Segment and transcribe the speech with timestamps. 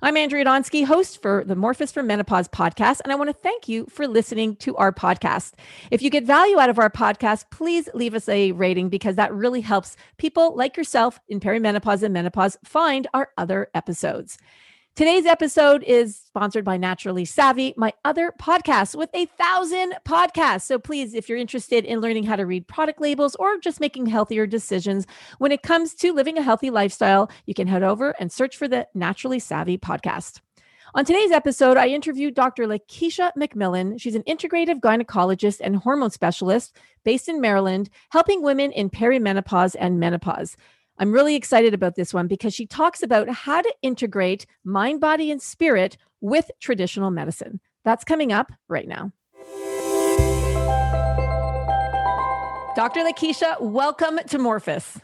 [0.00, 3.68] I'm Andrea Donsky, host for the Morphus for Menopause podcast, and I want to thank
[3.68, 5.54] you for listening to our podcast.
[5.90, 9.34] If you get value out of our podcast, please leave us a rating because that
[9.34, 14.38] really helps people like yourself in perimenopause and menopause find our other episodes.
[14.98, 20.62] Today's episode is sponsored by Naturally Savvy, my other podcast with a thousand podcasts.
[20.62, 24.06] So please, if you're interested in learning how to read product labels or just making
[24.06, 25.06] healthier decisions
[25.38, 28.66] when it comes to living a healthy lifestyle, you can head over and search for
[28.66, 30.40] the Naturally Savvy podcast.
[30.96, 32.66] On today's episode, I interviewed Dr.
[32.66, 34.00] Lakeisha McMillan.
[34.00, 40.00] She's an integrative gynecologist and hormone specialist based in Maryland, helping women in perimenopause and
[40.00, 40.56] menopause.
[41.00, 45.30] I'm really excited about this one because she talks about how to integrate mind, body,
[45.30, 47.60] and spirit with traditional medicine.
[47.84, 49.12] That's coming up right now.
[52.74, 53.00] Dr.
[53.00, 55.00] Lakeisha, welcome to Morphus.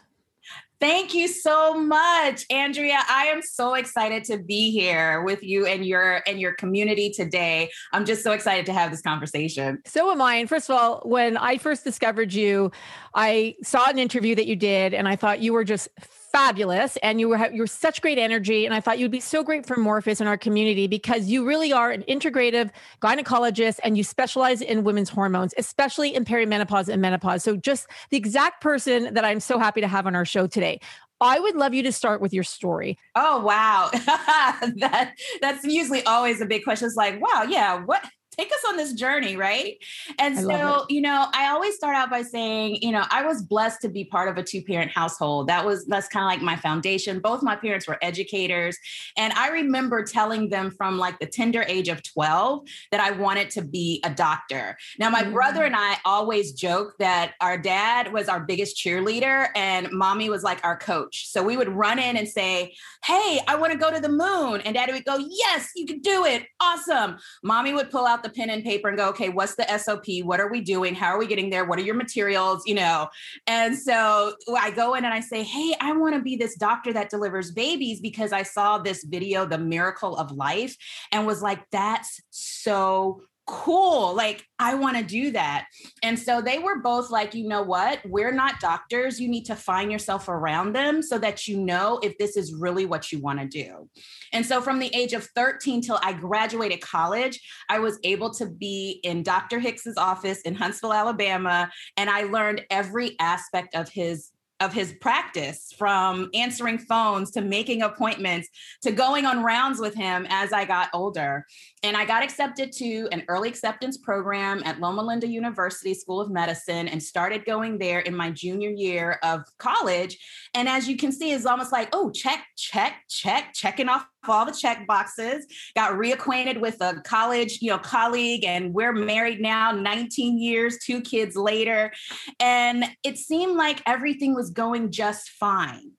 [0.84, 2.98] Thank you so much, Andrea.
[3.08, 7.70] I am so excited to be here with you and your and your community today.
[7.94, 9.78] I'm just so excited to have this conversation.
[9.86, 10.34] So am I.
[10.34, 12.70] And first of all, when I first discovered you,
[13.14, 15.88] I saw an interview that you did and I thought you were just
[16.34, 19.44] fabulous and you were you were such great energy and I thought you'd be so
[19.44, 24.02] great for Morphus in our community because you really are an integrative gynecologist and you
[24.02, 29.24] specialize in women's hormones especially in perimenopause and menopause so just the exact person that
[29.24, 30.80] I'm so happy to have on our show today
[31.20, 32.98] I would love you to start with your story.
[33.14, 33.88] Oh wow.
[33.92, 36.86] that that's usually always a big question.
[36.86, 38.04] It's like, wow, yeah, what
[38.36, 39.76] take us on this journey, right?
[40.18, 43.82] And so, you know, I always start out by saying, you know, I was blessed
[43.82, 45.48] to be part of a two-parent household.
[45.48, 47.20] That was that's kind of like my foundation.
[47.20, 48.76] Both my parents were educators,
[49.16, 53.50] and I remember telling them from like the tender age of 12 that I wanted
[53.50, 54.76] to be a doctor.
[54.98, 55.32] Now, my mm-hmm.
[55.32, 55.66] brother mm.
[55.66, 60.64] and I always joke that our dad was our biggest cheerleader and mommy was like
[60.64, 61.28] our coach.
[61.28, 62.74] So we would run in and say,
[63.04, 66.00] "Hey, I want to go to the moon." And daddy would go, "Yes, you can
[66.00, 66.46] do it.
[66.60, 70.06] Awesome." Mommy would pull out the pen and paper and go, okay, what's the SOP?
[70.24, 70.94] What are we doing?
[70.94, 71.64] How are we getting there?
[71.64, 72.64] What are your materials?
[72.66, 73.08] You know?
[73.46, 76.92] And so I go in and I say, hey, I want to be this doctor
[76.94, 80.76] that delivers babies because I saw this video, The Miracle of Life,
[81.12, 85.66] and was like, that's so cool like i want to do that.
[86.02, 88.00] And so they were both like you know what?
[88.04, 89.20] We're not doctors.
[89.20, 92.86] You need to find yourself around them so that you know if this is really
[92.86, 93.88] what you want to do.
[94.32, 98.46] And so from the age of 13 till i graduated college i was able to
[98.46, 104.30] be in dr hicks's office in huntsville alabama and i learned every aspect of his
[104.60, 108.48] of his practice from answering phones to making appointments
[108.82, 111.44] to going on rounds with him as I got older.
[111.84, 116.30] And I got accepted to an early acceptance program at Loma Linda University School of
[116.30, 120.16] Medicine and started going there in my junior year of college.
[120.54, 124.46] And as you can see, it's almost like, oh, check, check, check, checking off all
[124.46, 125.44] the check boxes,
[125.76, 131.02] got reacquainted with a college, you know, colleague, and we're married now 19 years, two
[131.02, 131.92] kids later.
[132.40, 135.90] And it seemed like everything was going just fine.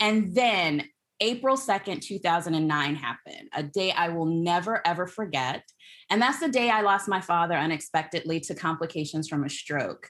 [0.00, 0.84] And then
[1.20, 5.62] April 2nd, 2009 happened, a day I will never, ever forget.
[6.08, 10.08] And that's the day I lost my father unexpectedly to complications from a stroke.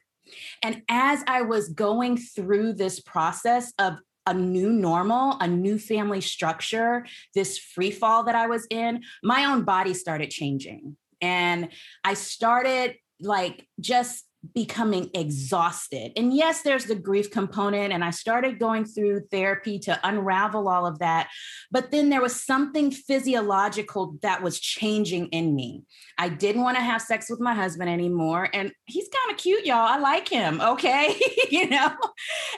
[0.63, 3.95] And as I was going through this process of
[4.27, 9.47] a new normal, a new family structure, this free fall that I was in, my
[9.47, 10.97] own body started changing.
[11.21, 11.71] And
[12.05, 16.13] I started like just becoming exhausted.
[16.17, 17.93] And yes, there's the grief component.
[17.93, 21.29] And I started going through therapy to unravel all of that.
[21.71, 25.85] But then there was something physiological that was changing in me.
[26.19, 28.49] I didn't want to have sex with my husband anymore.
[28.53, 29.77] And he's kind of cute, y'all.
[29.77, 30.61] I like him.
[30.61, 31.15] Okay.
[31.51, 31.93] you know,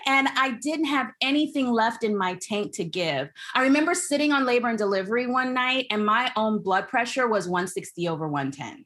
[0.06, 3.28] and I didn't have anything left in my tank to give.
[3.54, 7.49] I remember sitting on labor and delivery one night, and my own blood pressure was
[7.49, 8.84] 160 over 110.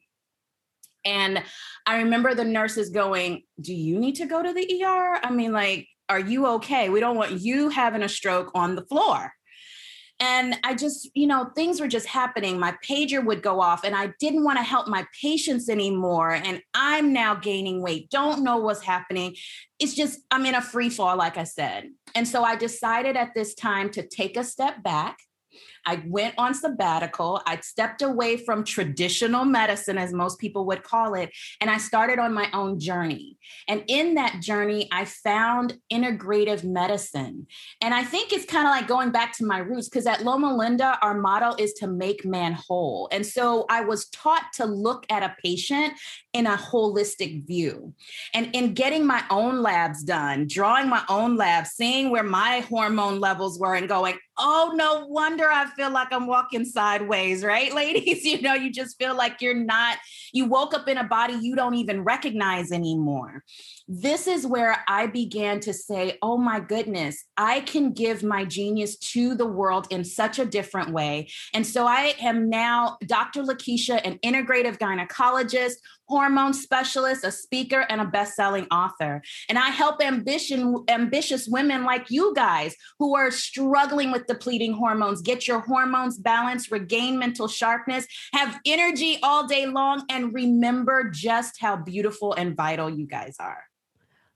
[1.07, 1.41] And
[1.85, 5.19] I remember the nurses going, Do you need to go to the ER?
[5.23, 6.89] I mean, like, are you okay?
[6.89, 9.31] We don't want you having a stroke on the floor.
[10.19, 12.59] And I just, you know, things were just happening.
[12.59, 16.31] My pager would go off, and I didn't want to help my patients anymore.
[16.31, 19.35] And I'm now gaining weight, don't know what's happening.
[19.79, 21.89] It's just, I'm in a free fall, like I said.
[22.15, 25.19] And so I decided at this time to take a step back
[25.87, 27.41] I went on sabbatical.
[27.47, 31.31] I stepped away from traditional medicine, as most people would call it,
[31.61, 33.37] and I started on my own journey.
[33.69, 37.47] And in that journey, I found integrative medicine.
[37.81, 40.53] And I think it's kind of like going back to my roots because at Loma
[40.53, 43.07] Linda, our motto is to make man whole.
[43.13, 45.93] And so I was taught to look at a patient
[46.33, 47.93] in a holistic view.
[48.33, 53.21] And in getting my own labs done, drawing my own labs, seeing where my hormone
[53.21, 58.25] levels were, and going, oh, no wonder I feel like I'm walking sideways, right, ladies?
[58.25, 59.97] You know, you just feel like you're not,
[60.33, 63.43] you woke up in a body you don't even recognize anymore.
[63.87, 68.97] This is where I began to say, oh my goodness, I can give my genius
[68.97, 71.29] to the world in such a different way.
[71.53, 73.43] And so I am now Dr.
[73.43, 75.75] Lakeisha, an integrative gynecologist
[76.07, 79.21] hormone specialist, a speaker, and a best-selling author.
[79.49, 85.21] And I help ambition, ambitious women like you guys who are struggling with depleting hormones
[85.21, 91.59] get your hormones balanced, regain mental sharpness, have energy all day long, and remember just
[91.59, 93.63] how beautiful and vital you guys are.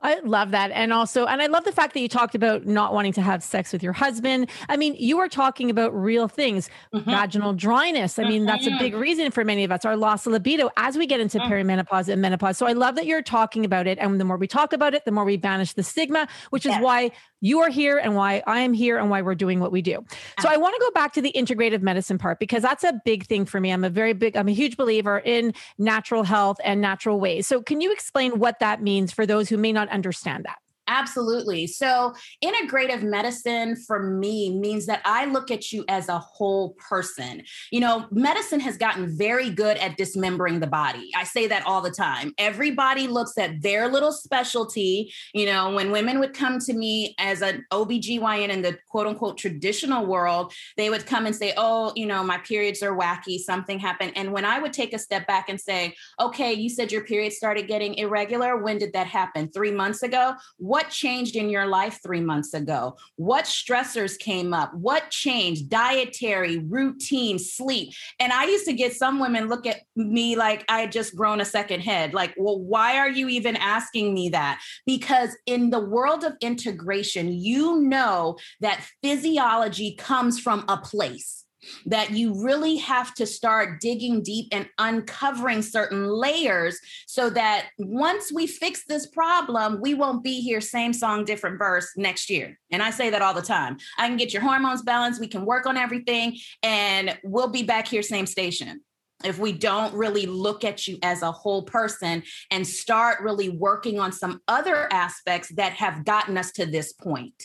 [0.02, 0.72] I love that.
[0.72, 3.44] And also, and I love the fact that you talked about not wanting to have
[3.44, 4.50] sex with your husband.
[4.70, 7.10] I mean, you are talking about real things, mm-hmm.
[7.10, 8.18] vaginal dryness.
[8.18, 9.02] I mean, that's a big mm-hmm.
[9.02, 11.52] reason for many of us, our loss of libido as we get into mm-hmm.
[11.52, 12.58] perimenopause and menopause.
[12.58, 13.98] So I love that you're talking about it.
[14.00, 16.76] And the more we talk about it, the more we banish the stigma, which is
[16.78, 17.12] why
[17.42, 20.06] you are here and why I am here and why we're doing what we do.
[20.40, 23.26] So I want to go back to the integrative medicine part because that's a big
[23.26, 23.72] thing for me.
[23.72, 27.48] I'm a very big, I'm a huge believer in natural health and natural ways.
[27.48, 30.60] So can you explain what that means for those who may not understand that?
[30.88, 31.68] Absolutely.
[31.68, 32.14] So,
[32.44, 37.44] integrative medicine for me means that I look at you as a whole person.
[37.72, 41.12] You know, medicine has gotten very good at dismembering the body.
[41.16, 42.34] I say that all the time.
[42.38, 45.14] Everybody looks at their little specialty.
[45.34, 49.38] You know, when women would come to me as an OBGYN in the quote unquote
[49.38, 53.80] traditional world, they would come and say, Oh, you know, my periods are wacky, something
[53.80, 54.14] happened.
[54.16, 57.34] And when I would take a step back and say, Okay, you said your period
[57.34, 58.58] started getting irregular.
[58.58, 59.50] When did that happen?
[59.52, 60.34] Three months ago?
[60.58, 62.98] What what changed in your life three months ago?
[63.16, 64.74] What stressors came up?
[64.74, 65.70] What changed?
[65.70, 67.94] Dietary, routine, sleep.
[68.20, 71.40] And I used to get some women look at me like I had just grown
[71.40, 72.16] a second head.
[72.16, 74.60] Like, well, why are you even asking me that?
[74.88, 81.41] Because in the world of integration, you know that physiology comes from a place
[81.86, 88.32] that you really have to start digging deep and uncovering certain layers so that once
[88.32, 92.58] we fix this problem, we won't be here, same song, different verse next year.
[92.72, 93.78] And I say that all the time.
[93.98, 97.88] I can get your hormones balanced, we can work on everything, and we'll be back
[97.88, 98.82] here, same station
[99.24, 104.00] if we don't really look at you as a whole person and start really working
[104.00, 107.44] on some other aspects that have gotten us to this point.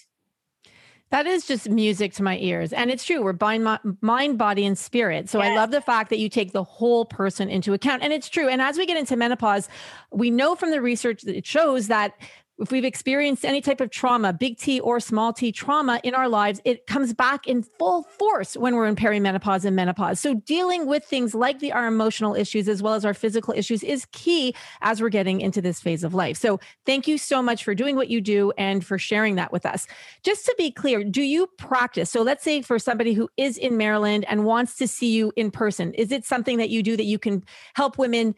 [1.10, 2.72] That is just music to my ears.
[2.72, 3.22] And it's true.
[3.22, 5.28] We're mind, mind body, and spirit.
[5.28, 5.50] So yes.
[5.50, 8.02] I love the fact that you take the whole person into account.
[8.02, 8.48] And it's true.
[8.48, 9.68] And as we get into menopause,
[10.10, 12.14] we know from the research that it shows that
[12.58, 16.28] if we've experienced any type of trauma, big T or small t trauma in our
[16.28, 20.20] lives, it comes back in full force when we're in perimenopause and menopause.
[20.20, 23.82] So, dealing with things like the, our emotional issues as well as our physical issues
[23.82, 26.36] is key as we're getting into this phase of life.
[26.38, 29.66] So, thank you so much for doing what you do and for sharing that with
[29.66, 29.86] us.
[30.22, 32.10] Just to be clear, do you practice?
[32.10, 35.50] So, let's say for somebody who is in Maryland and wants to see you in
[35.50, 37.44] person, is it something that you do that you can
[37.74, 38.34] help women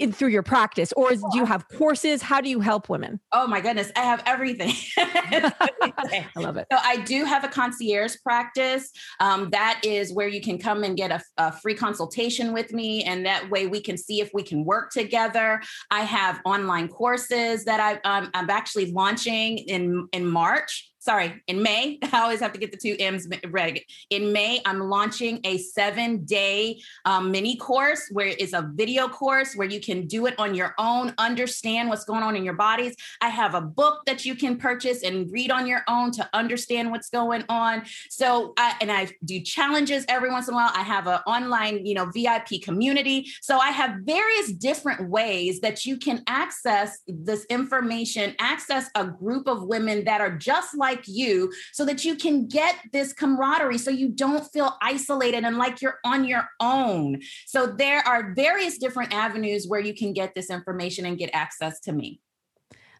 [0.00, 2.22] in, through your practice or is, do you have courses?
[2.22, 3.20] How do you help women?
[3.32, 4.72] Oh my goodness i have everything.
[4.96, 6.66] I love it.
[6.72, 10.96] So i do have a concierge practice um, that is where you can come and
[10.96, 14.42] get a, a, free consultation with me and that way we can see if we
[14.42, 15.60] can work together.
[15.90, 21.62] I have online courses that I, um, i'm actually launching in in march sorry, in
[21.62, 23.84] May, I always have to get the two M's ready.
[24.10, 29.54] In May, I'm launching a seven day um, mini course where it's a video course
[29.54, 32.94] where you can do it on your own, understand what's going on in your bodies.
[33.20, 36.90] I have a book that you can purchase and read on your own to understand
[36.90, 37.82] what's going on.
[38.08, 40.70] So, I, and I do challenges every once in a while.
[40.74, 43.26] I have an online, you know, VIP community.
[43.40, 49.46] So I have various different ways that you can access this information, access a group
[49.48, 53.78] of women that are just like like you so that you can get this camaraderie
[53.78, 57.20] so you don't feel isolated and like you're on your own.
[57.46, 61.80] So there are various different avenues where you can get this information and get access
[61.80, 62.20] to me.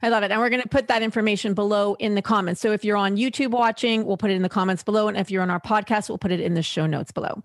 [0.02, 0.30] I love it.
[0.30, 2.60] And we're going to put that information below in the comments.
[2.60, 5.08] So if you're on YouTube watching, we'll put it in the comments below.
[5.08, 7.42] And if you're on our podcast, we'll put it in the show notes below.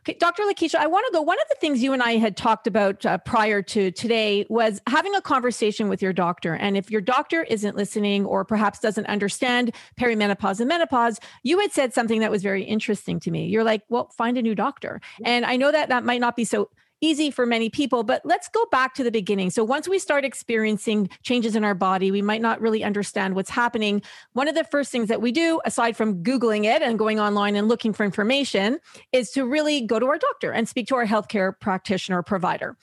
[0.00, 0.44] Okay, Dr.
[0.44, 1.20] Lakeisha, I want to go.
[1.20, 4.80] One of the things you and I had talked about uh, prior to today was
[4.86, 6.54] having a conversation with your doctor.
[6.54, 11.72] And if your doctor isn't listening or perhaps doesn't understand perimenopause and menopause, you had
[11.72, 13.46] said something that was very interesting to me.
[13.46, 15.00] You're like, well, find a new doctor.
[15.24, 18.48] And I know that that might not be so easy for many people, but let's
[18.48, 19.50] go back to the beginning.
[19.50, 23.50] So once we start experiencing changes in our body, we might not really understand what's
[23.50, 24.02] happening.
[24.32, 27.56] One of the first things that we do, aside from Googling it and going online
[27.56, 28.78] and looking for information,
[29.12, 32.76] is to really go to our doctor and speak to our healthcare practitioner provider.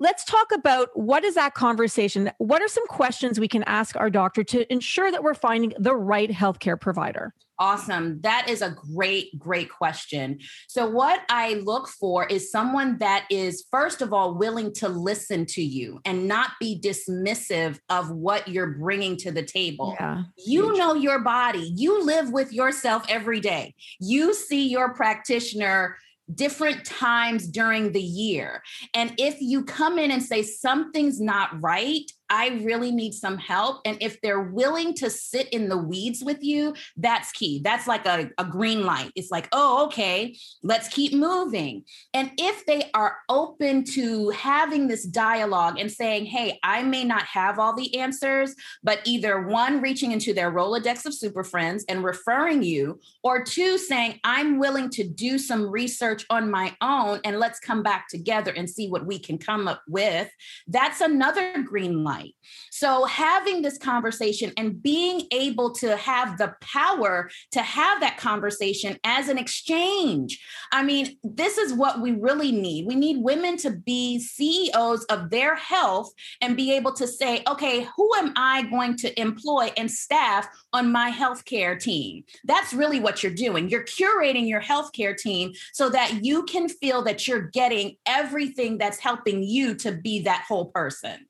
[0.00, 2.30] Let's talk about what is that conversation?
[2.38, 5.94] What are some questions we can ask our doctor to ensure that we're finding the
[5.94, 7.34] right healthcare provider?
[7.60, 8.20] Awesome.
[8.20, 10.38] That is a great, great question.
[10.68, 15.44] So, what I look for is someone that is, first of all, willing to listen
[15.46, 19.96] to you and not be dismissive of what you're bringing to the table.
[19.98, 20.22] Yeah.
[20.36, 23.74] You know your body, you live with yourself every day.
[23.98, 25.96] You see your practitioner
[26.34, 28.62] different times during the year.
[28.94, 33.80] And if you come in and say something's not right, I really need some help.
[33.84, 37.60] And if they're willing to sit in the weeds with you, that's key.
[37.64, 39.12] That's like a, a green light.
[39.14, 41.84] It's like, oh, okay, let's keep moving.
[42.12, 47.22] And if they are open to having this dialogue and saying, hey, I may not
[47.22, 52.04] have all the answers, but either one, reaching into their Rolodex of super friends and
[52.04, 57.38] referring you, or two, saying, I'm willing to do some research on my own and
[57.38, 60.28] let's come back together and see what we can come up with,
[60.66, 62.34] that's another green light night.
[62.70, 68.98] So, having this conversation and being able to have the power to have that conversation
[69.04, 70.40] as an exchange.
[70.72, 72.86] I mean, this is what we really need.
[72.86, 77.86] We need women to be CEOs of their health and be able to say, okay,
[77.96, 82.24] who am I going to employ and staff on my healthcare team?
[82.44, 83.68] That's really what you're doing.
[83.68, 88.98] You're curating your healthcare team so that you can feel that you're getting everything that's
[88.98, 91.26] helping you to be that whole person.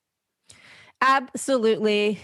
[1.01, 2.21] Absolutely.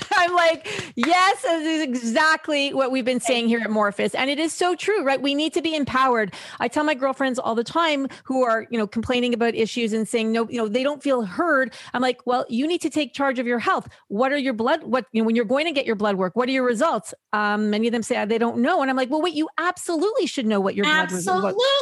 [0.16, 4.14] I'm like, yes, this is exactly what we've been saying here at Morphus.
[4.16, 5.20] And it is so true, right?
[5.20, 6.34] We need to be empowered.
[6.60, 10.06] I tell my girlfriends all the time who are, you know, complaining about issues and
[10.06, 11.74] saying, no, you know, they don't feel heard.
[11.94, 13.88] I'm like, well, you need to take charge of your health.
[14.08, 14.84] What are your blood?
[14.84, 17.14] What, you know, when you're going to get your blood work, what are your results?
[17.32, 18.82] Um, many of them say they don't know.
[18.82, 21.10] And I'm like, well, wait, you absolutely should know what your blood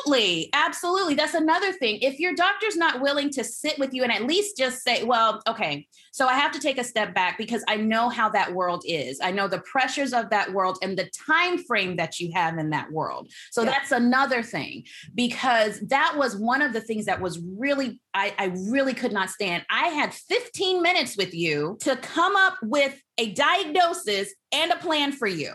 [0.06, 0.50] Absolutely.
[0.52, 1.14] Absolutely.
[1.14, 1.98] That's another thing.
[2.00, 5.42] If your doctor's not willing to sit with you and at least just say, well,
[5.48, 8.82] okay, so I have to take a step back because I know how that world
[8.86, 9.20] is.
[9.22, 12.70] I know the pressures of that world and the time frame that you have in
[12.70, 13.30] that world.
[13.50, 13.70] So yeah.
[13.70, 18.46] that's another thing because that was one of the things that was really I, I
[18.68, 19.64] really could not stand.
[19.70, 25.12] I had 15 minutes with you to come up with a diagnosis and a plan
[25.12, 25.54] for you.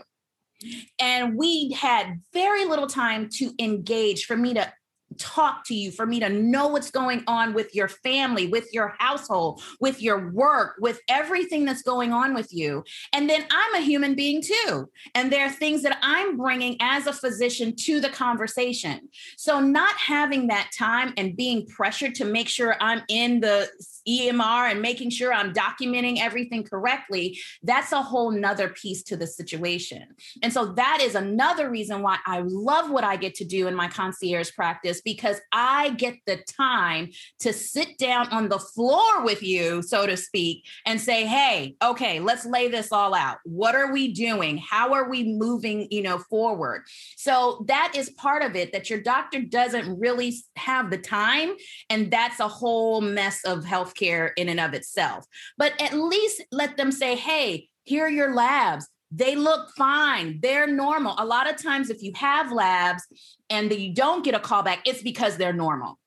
[0.98, 4.72] And we had very little time to engage for me to
[5.18, 8.94] talk to you, for me to know what's going on with your family, with your
[8.98, 12.84] household, with your work, with everything that's going on with you.
[13.12, 14.90] And then I'm a human being too.
[15.14, 19.08] And there are things that I'm bringing as a physician to the conversation.
[19.36, 23.68] So, not having that time and being pressured to make sure I'm in the
[24.08, 29.26] EMR and making sure I'm documenting everything correctly, that's a whole nother piece to the
[29.26, 30.04] situation.
[30.42, 33.74] And so, that is another reason why I love what I get to do in
[33.74, 39.42] my concierge practice because I get the time to sit down on the floor with
[39.42, 43.38] you, so to speak, and say, hey, okay, let's lay this all out.
[43.44, 44.58] What are we doing?
[44.58, 46.84] How are we moving, you know, forward?
[47.16, 51.54] So that is part of it that your doctor doesn't really have the time.
[51.88, 55.24] And that's a whole mess of healthcare in and of itself.
[55.56, 60.40] But at least let them say, hey, here are your labs they look fine.
[60.42, 61.14] They're normal.
[61.18, 63.04] A lot of times, if you have labs
[63.50, 65.98] and you don't get a callback, it's because they're normal.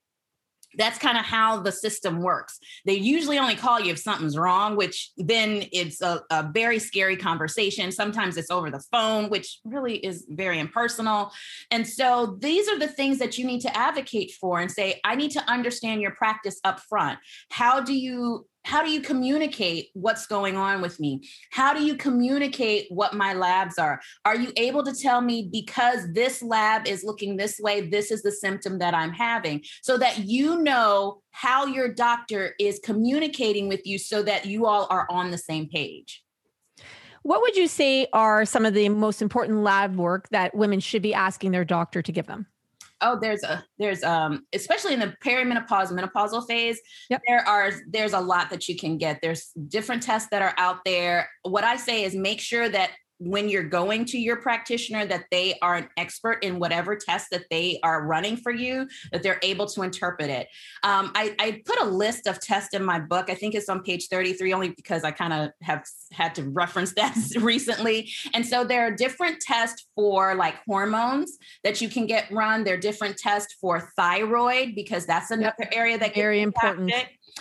[0.78, 2.60] That's kind of how the system works.
[2.86, 7.18] They usually only call you if something's wrong, which then it's a, a, very scary
[7.18, 7.92] conversation.
[7.92, 11.32] Sometimes it's over the phone, which really is very impersonal.
[11.72, 15.16] And so these are the things that you need to advocate for and say, I
[15.16, 17.18] need to understand your practice up front.
[17.50, 21.22] How do you how do you communicate what's going on with me?
[21.52, 24.02] How do you communicate what my labs are?
[24.26, 28.22] Are you able to tell me because this lab is looking this way this is
[28.22, 29.64] the symptom that i'm having?
[29.82, 34.88] So that you know how your doctor is communicating with you so that you all
[34.90, 36.24] are on the same page.
[37.24, 41.02] What would you say are some of the most important lab work that women should
[41.02, 42.48] be asking their doctor to give them
[43.02, 46.80] oh there's a there's um especially in the perimenopause menopausal phase
[47.10, 47.22] yep.
[47.28, 50.80] there are there's a lot that you can get there's different tests that are out
[50.86, 55.26] there what i say is make sure that when you're going to your practitioner that
[55.30, 59.40] they are an expert in whatever test that they are running for you that they're
[59.44, 60.48] able to interpret it.
[60.84, 63.30] Um, I, I, put a list of tests in my book.
[63.30, 66.94] I think it's on page 33 only because i kind of have had to reference
[66.96, 68.10] that recently.
[68.34, 72.64] And so there are different tests for like hormones that you can get run.
[72.64, 76.92] There are different tests for thyroid because that's another area that very important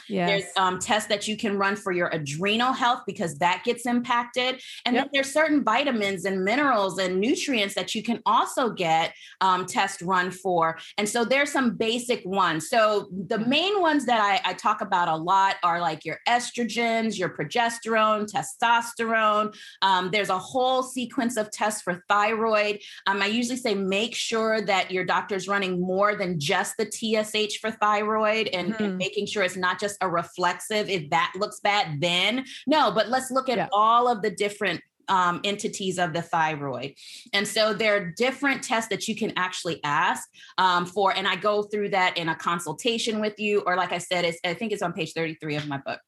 [0.08, 0.28] Yes.
[0.28, 4.60] There's um, tests that you can run for your adrenal health because that gets impacted.
[4.84, 5.04] And yep.
[5.04, 10.02] then there's certain vitamins and minerals and nutrients that you can also get um, test
[10.02, 10.78] run for.
[10.96, 12.68] And so there's some basic ones.
[12.68, 17.18] So the main ones that I, I talk about a lot are like your estrogens,
[17.18, 19.54] your progesterone, testosterone.
[19.82, 22.80] Um, there's a whole sequence of tests for thyroid.
[23.06, 27.58] Um, I usually say make sure that your doctor's running more than just the TSH
[27.58, 28.84] for thyroid and, mm-hmm.
[28.84, 30.88] and making sure it's not just a reflexive.
[30.88, 33.68] If that looks bad, then no, but let's look at yeah.
[33.72, 36.94] all of the different um, entities of the thyroid.
[37.32, 40.28] And so there are different tests that you can actually ask
[40.58, 41.16] um, for.
[41.16, 44.38] And I go through that in a consultation with you, or like I said, it's,
[44.44, 46.00] I think it's on page 33 of my book.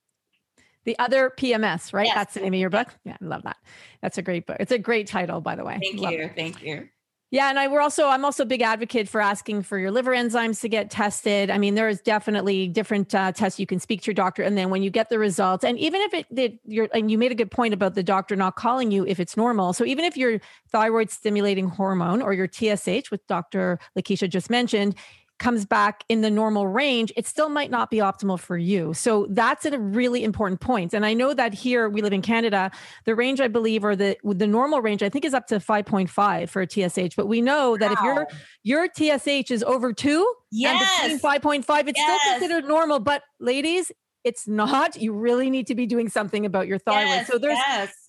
[0.85, 2.07] The other PMS, right?
[2.07, 2.15] Yes.
[2.15, 2.89] That's the name of your book.
[3.05, 3.57] Yeah, I love that.
[4.01, 4.57] That's a great book.
[4.61, 5.79] It's a great title, by the way.
[5.81, 6.23] Thank love you.
[6.23, 6.33] It.
[6.35, 6.89] Thank you.
[7.33, 10.11] Yeah, and I we're also I'm also a big advocate for asking for your liver
[10.11, 11.49] enzymes to get tested.
[11.49, 14.59] I mean, there is definitely different uh, tests you can speak to your doctor, and
[14.59, 17.31] then when you get the results, and even if it that you're and you made
[17.31, 19.73] a good point about the doctor not calling you if it's normal.
[19.73, 23.79] So even if your thyroid stimulating hormone or your TSH, with Dr.
[23.97, 24.97] Lakeisha just mentioned,
[25.41, 28.95] comes back in the normal range, it still might not be optimal for you.
[28.95, 30.95] So that's a really important point.
[30.95, 32.71] And I know that here we live in Canada,
[33.07, 36.49] the range I believe or the the normal range I think is up to 5.5
[36.49, 38.27] for a TSH, but we know that wow.
[38.63, 41.01] if your your TSH is over 2 yes.
[41.03, 42.21] and between 5.5 it's yes.
[42.21, 43.91] still considered normal, but ladies,
[44.23, 45.01] it's not.
[45.01, 47.07] You really need to be doing something about your thyroid.
[47.07, 48.00] Yes, so there's yes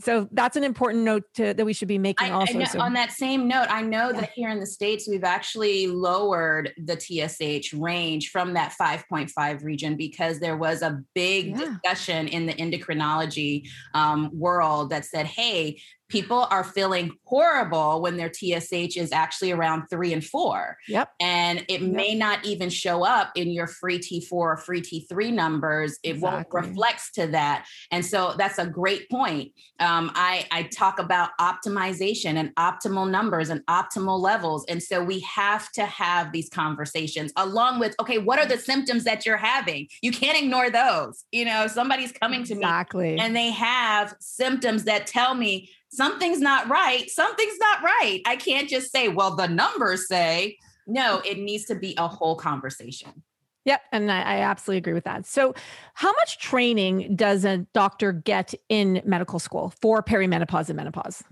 [0.00, 2.58] so that's an important note to, that we should be making I, also.
[2.58, 2.80] I so.
[2.80, 4.20] On that same note, I know yeah.
[4.20, 9.96] that here in the States, we've actually lowered the TSH range from that 5.5 region
[9.96, 11.76] because there was a big yeah.
[11.82, 18.32] discussion in the endocrinology um, world that said, hey, people are feeling horrible when their
[18.32, 20.76] TSH is actually around three and four.
[20.88, 21.10] Yep.
[21.20, 21.90] And it yep.
[21.90, 25.98] may not even show up in your free T4 or free T3 numbers.
[26.02, 26.60] It exactly.
[26.60, 27.66] won't reflect to that.
[27.90, 29.52] And so that's a great point.
[29.80, 34.64] Um, I, I talk about optimization and optimal numbers and optimal levels.
[34.68, 39.04] And so we have to have these conversations along with, okay, what are the symptoms
[39.04, 39.88] that you're having?
[40.02, 41.24] You can't ignore those.
[41.32, 43.14] You know, somebody's coming to exactly.
[43.14, 48.20] me and they have symptoms that tell me something's not right, something's not right.
[48.26, 52.36] I can't just say, well, the numbers say, no, it needs to be a whole
[52.36, 53.22] conversation.
[53.64, 53.82] Yep.
[53.90, 55.26] And I, I, absolutely agree with that.
[55.26, 55.52] So,
[55.94, 61.24] how much training does a doctor get in medical school for perimenopause and menopause?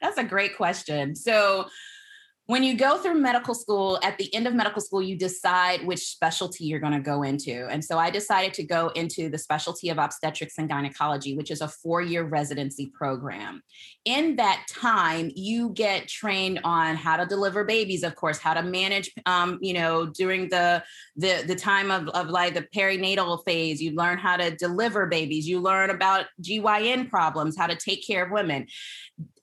[0.00, 1.14] That's a great question.
[1.14, 1.66] So,
[2.46, 6.00] when you go through medical school, at the end of medical school, you decide which
[6.00, 7.68] specialty you're going to go into.
[7.68, 11.60] And so I decided to go into the specialty of obstetrics and gynecology, which is
[11.60, 13.62] a four year residency program.
[14.04, 18.62] In that time, you get trained on how to deliver babies, of course, how to
[18.62, 20.82] manage, um, you know, during the,
[21.14, 23.80] the, the time of, of like the perinatal phase.
[23.80, 25.46] You learn how to deliver babies.
[25.46, 28.66] You learn about GYN problems, how to take care of women.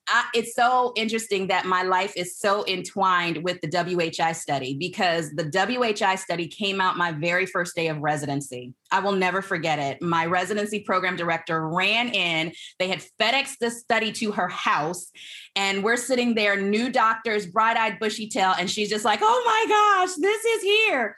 [0.09, 5.29] I, it's so interesting that my life is so entwined with the WHI study because
[5.31, 8.73] the WHI study came out my very first day of residency.
[8.91, 10.01] I will never forget it.
[10.01, 12.53] My residency program director ran in.
[12.79, 15.11] They had FedEx this study to her house,
[15.55, 19.43] and we're sitting there, new doctors, bright eyed, bushy tail, and she's just like, oh
[19.45, 21.15] my gosh, this is here.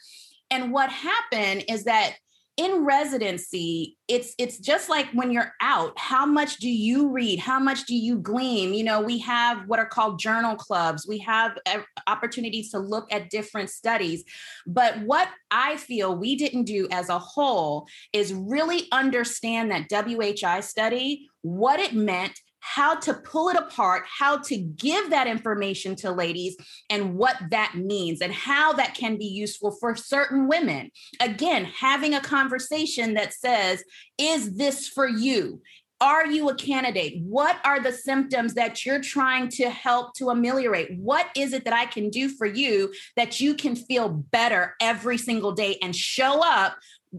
[0.50, 2.16] And what happened is that
[2.62, 7.40] in residency it's it's just like when you're out how much do you read?
[7.40, 8.74] How much do you glean?
[8.76, 11.08] You know we have what are called journal clubs.
[11.08, 11.58] We have
[12.06, 14.24] opportunities to look at different studies.
[14.68, 20.60] But what i feel we didn't do as a whole is really understand that whi
[20.62, 26.12] study what it meant how to pull it apart, how to give that information to
[26.12, 26.56] ladies,
[26.90, 30.90] and what that means, and how that can be useful for certain women.
[31.20, 33.84] Again, having a conversation that says,
[34.18, 35.62] Is this for you?
[36.02, 37.22] Are you a candidate?
[37.22, 40.98] What are the symptoms that you're trying to help to ameliorate?
[40.98, 45.20] What is it that I can do for you that you can feel better every
[45.20, 46.76] single day and show up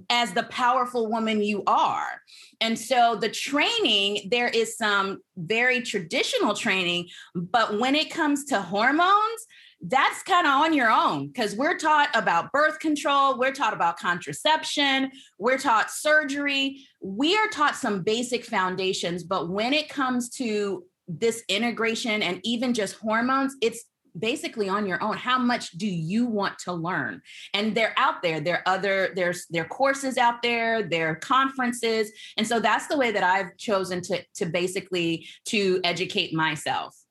[0.09, 2.23] as the powerful woman you are.
[2.61, 8.61] And so the training, there is some very traditional training, but when it comes to
[8.63, 9.47] hormones,
[9.85, 13.99] that's kind of on your own because we're taught about birth control, we're taught about
[13.99, 19.25] contraception, we're taught surgery, we are taught some basic foundations.
[19.25, 23.85] But when it comes to this integration and even just hormones, it's
[24.19, 27.23] basically on your own how much do you want to learn?
[27.55, 32.13] And they're out there there are other there's there are courses out there are conferences.
[32.37, 37.02] And so that's the way that i've chosen to to basically to educate myself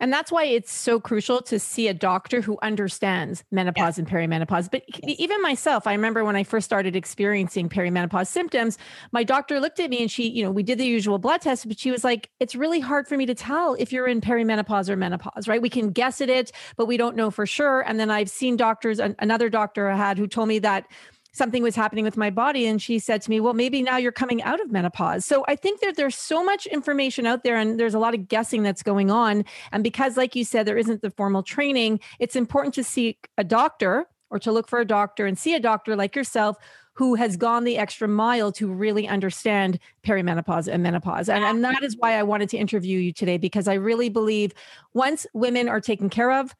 [0.00, 4.70] And that's why it's so crucial to see a doctor who understands menopause and perimenopause.
[4.70, 8.78] But even myself, I remember when I first started experiencing perimenopause symptoms,
[9.12, 11.68] my doctor looked at me and she, you know, we did the usual blood test,
[11.68, 14.88] but she was like, it's really hard for me to tell if you're in perimenopause
[14.88, 15.60] or menopause, right?
[15.60, 17.82] We can guess at it, but we don't know for sure.
[17.82, 20.86] And then I've seen doctors, another doctor I had who told me that
[21.32, 22.66] something was happening with my body.
[22.66, 25.24] And she said to me, Well, maybe now you're coming out of menopause.
[25.24, 28.28] So I think that there's so much information out there and there's a lot of
[28.28, 29.44] guessing that's going on.
[29.72, 33.44] And because, like you said, there isn't the formal training, it's important to seek a
[33.44, 36.56] doctor or to look for a doctor and see a doctor like yourself
[36.94, 41.28] who has gone the extra mile to really understand perimenopause and menopause.
[41.28, 44.52] And, and that is why I wanted to interview you today, because I really believe
[44.92, 46.54] once women are taken care of,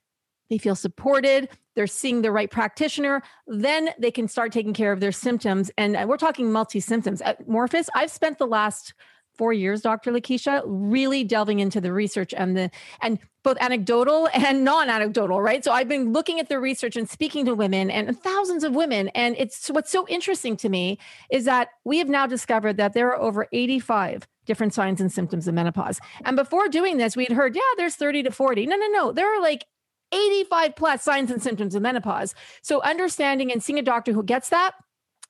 [0.51, 5.01] they feel supported, they're seeing the right practitioner, then they can start taking care of
[5.01, 5.71] their symptoms.
[5.79, 7.23] And uh, we're talking multi symptoms.
[7.23, 8.93] At uh, Morphus, I've spent the last
[9.41, 10.13] four years, Dr.
[10.13, 15.65] Lakeisha, really delving into the research and the and both anecdotal and non-anecdotal, right?
[15.65, 19.09] So I've been looking at the research and speaking to women and thousands of women.
[19.15, 20.99] And it's what's so interesting to me
[21.31, 25.47] is that we have now discovered that there are over 85 different signs and symptoms
[25.47, 26.01] of menopause.
[26.25, 28.67] And before doing this, we had heard, yeah, there's 30 to 40.
[28.67, 29.13] No, no, no.
[29.13, 29.65] There are like
[30.13, 32.35] 85 plus signs and symptoms of menopause.
[32.63, 34.73] So understanding and seeing a doctor who gets that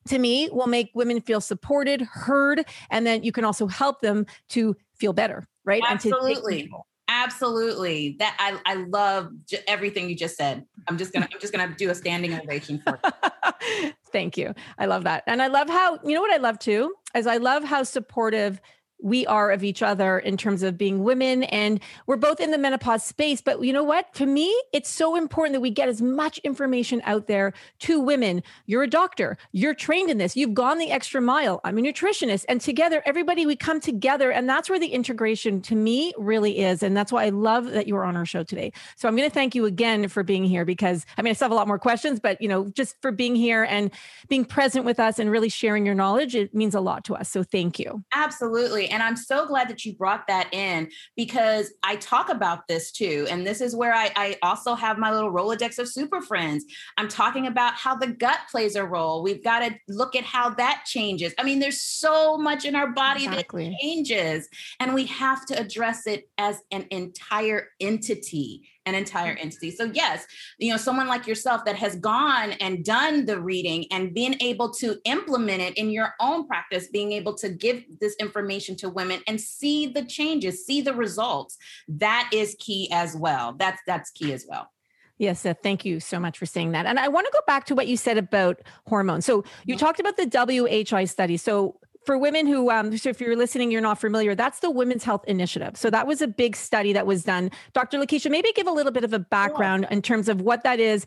[0.08, 4.26] to me will make women feel supported, heard, and then you can also help them
[4.50, 5.82] to feel better, right?
[5.86, 6.70] Absolutely.
[7.08, 8.14] Absolutely.
[8.20, 10.64] That I, I love j- everything you just said.
[10.86, 13.92] I'm just gonna I'm just gonna do a standing ovation for you.
[14.12, 14.54] Thank you.
[14.78, 15.24] I love that.
[15.26, 16.94] And I love how, you know what I love too?
[17.14, 18.60] Is I love how supportive
[19.02, 22.58] we are of each other in terms of being women and we're both in the
[22.58, 23.40] menopause space.
[23.40, 24.12] But you know what?
[24.14, 28.42] To me it's so important that we get as much information out there to women.
[28.66, 29.36] You're a doctor.
[29.52, 30.36] You're trained in this.
[30.36, 31.60] You've gone the extra mile.
[31.64, 32.44] I'm a nutritionist.
[32.48, 34.30] And together everybody we come together.
[34.30, 36.82] And that's where the integration to me really is.
[36.82, 38.72] And that's why i love that you are on our show today.
[38.96, 41.46] So i'm going to thank you again for being here because i mean i still
[41.46, 43.90] have a lot more questions but you know just for being here and
[44.28, 47.28] being present with us and really sharing your knowledge it means a lot to us.
[47.28, 48.02] So thank you.
[48.14, 52.92] Absolutely and I'm so glad that you brought that in because I talk about this
[52.92, 53.26] too.
[53.30, 56.64] And this is where I, I also have my little Rolodex of super friends.
[56.96, 59.22] I'm talking about how the gut plays a role.
[59.22, 61.34] We've got to look at how that changes.
[61.38, 63.70] I mean, there's so much in our body exactly.
[63.70, 64.48] that changes,
[64.78, 69.44] and we have to address it as an entire entity an entire mm-hmm.
[69.44, 69.70] entity.
[69.70, 70.26] So yes,
[70.58, 74.70] you know, someone like yourself that has gone and done the reading and been able
[74.74, 79.20] to implement it in your own practice, being able to give this information to women
[79.26, 81.56] and see the changes, see the results,
[81.88, 83.54] that is key as well.
[83.58, 84.70] That's that's key as well.
[85.18, 86.86] Yes, uh, thank you so much for saying that.
[86.86, 89.26] And I want to go back to what you said about hormones.
[89.26, 89.84] So you mm-hmm.
[89.84, 91.36] talked about the WHI study.
[91.36, 95.04] So for women who, um, so if you're listening, you're not familiar, that's the Women's
[95.04, 95.76] Health Initiative.
[95.76, 97.50] So that was a big study that was done.
[97.72, 97.98] Dr.
[97.98, 101.04] Lakeisha, maybe give a little bit of a background in terms of what that is,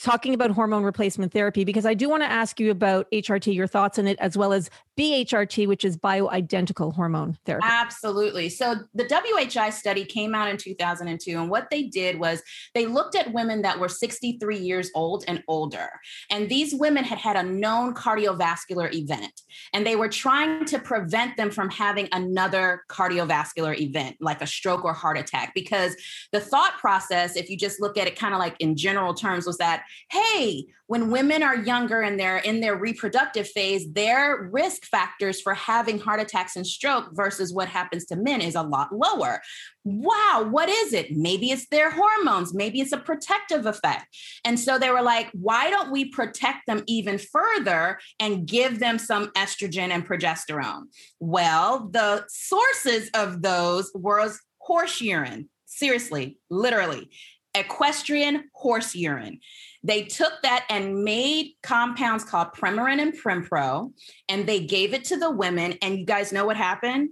[0.00, 3.66] talking about hormone replacement therapy because I do want to ask you about HRT, your
[3.66, 7.66] thoughts on it, as well as BHRT, which is bioidentical hormone therapy.
[7.68, 8.48] Absolutely.
[8.48, 12.42] So the WHI study came out in 2002, and what they did was
[12.74, 15.88] they looked at women that were 63 years old and older.
[16.30, 19.40] And these women had had a known cardiovascular event,
[19.72, 24.84] and they were trying to prevent them from having another cardiovascular event, like a stroke
[24.84, 25.96] or heart attack, because
[26.32, 29.46] the thought process, if you just look at it kind of like in general terms,
[29.46, 34.84] was that, hey, when women are younger and they're in their reproductive phase, their risk
[34.84, 38.94] factors for having heart attacks and stroke versus what happens to men is a lot
[38.94, 39.40] lower.
[39.84, 41.16] Wow, what is it?
[41.16, 44.06] Maybe it's their hormones, maybe it's a protective effect.
[44.44, 48.98] And so they were like, why don't we protect them even further and give them
[48.98, 50.82] some estrogen and progesterone?
[51.20, 55.48] Well, the sources of those was horse urine.
[55.64, 57.10] Seriously, literally
[57.54, 59.40] equestrian horse urine.
[59.84, 63.92] They took that and made compounds called Premarin and Prempro,
[64.28, 65.76] and they gave it to the women.
[65.82, 67.10] And you guys know what happened?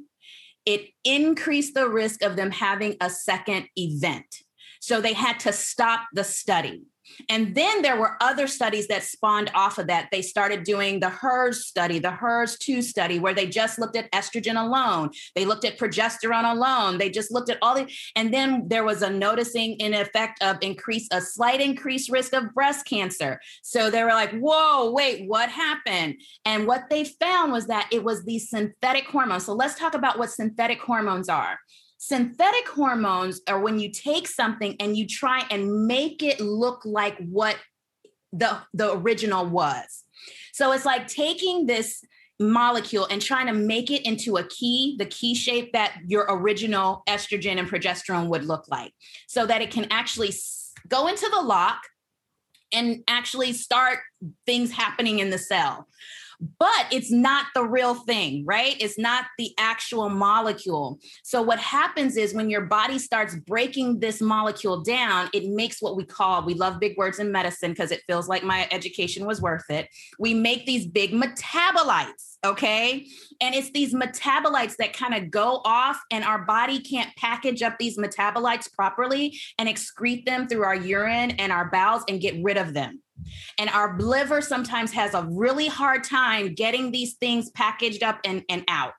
[0.67, 4.27] It increased the risk of them having a second event.
[4.81, 6.83] So they had to stop the study.
[7.29, 10.09] And then there were other studies that spawned off of that.
[10.11, 14.11] They started doing the HERS study, the HERS 2 study, where they just looked at
[14.13, 15.11] estrogen alone.
[15.35, 16.99] They looked at progesterone alone.
[16.99, 20.59] They just looked at all the, and then there was a noticing in effect of
[20.61, 23.41] increase, a slight increased risk of breast cancer.
[23.63, 26.17] So they were like, whoa, wait, what happened?
[26.45, 29.47] And what they found was that it was these synthetic hormones.
[29.47, 31.59] So let's talk about what synthetic hormones are.
[32.03, 37.19] Synthetic hormones are when you take something and you try and make it look like
[37.19, 37.59] what
[38.33, 40.05] the, the original was.
[40.55, 42.03] So it's like taking this
[42.39, 47.03] molecule and trying to make it into a key, the key shape that your original
[47.07, 48.95] estrogen and progesterone would look like,
[49.29, 50.33] so that it can actually
[50.89, 51.83] go into the lock
[52.73, 53.99] and actually start
[54.47, 55.87] things happening in the cell
[56.59, 58.77] but it's not the real thing, right?
[58.81, 60.99] It's not the actual molecule.
[61.23, 65.97] So, what happens is when your body starts breaking this molecule down, it makes what
[65.97, 69.43] we call, we love big words in medicine because it feels like my education was
[69.43, 69.89] worth it.
[70.19, 73.07] We make these big metabolites, okay?
[73.41, 77.79] And it's these metabolites that kind of go off, and our body can't package up
[77.79, 82.57] these metabolites properly and excrete them through our urine and our bowels and get rid
[82.57, 83.01] of them.
[83.59, 88.43] And our liver sometimes has a really hard time getting these things packaged up and,
[88.49, 88.95] and out.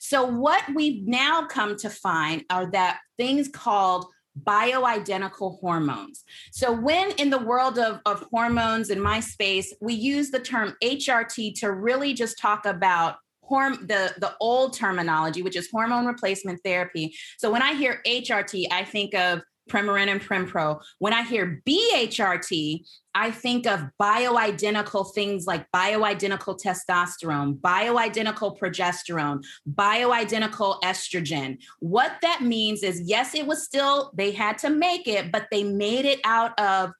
[0.00, 4.06] So, what we've now come to find are that things called
[4.44, 6.24] bioidentical hormones.
[6.52, 10.74] So, when in the world of, of hormones in my space, we use the term
[10.82, 13.16] HRT to really just talk about
[13.50, 17.14] horm- the, the old terminology, which is hormone replacement therapy.
[17.38, 20.80] So, when I hear HRT, I think of Premarin and Prempro.
[20.98, 29.42] When I hear BHRT, I think of bioidentical things like bioidentical testosterone, bioidentical progesterone,
[29.74, 31.58] bioidentical estrogen.
[31.80, 35.64] What that means is, yes, it was still, they had to make it, but they
[35.64, 36.92] made it out of,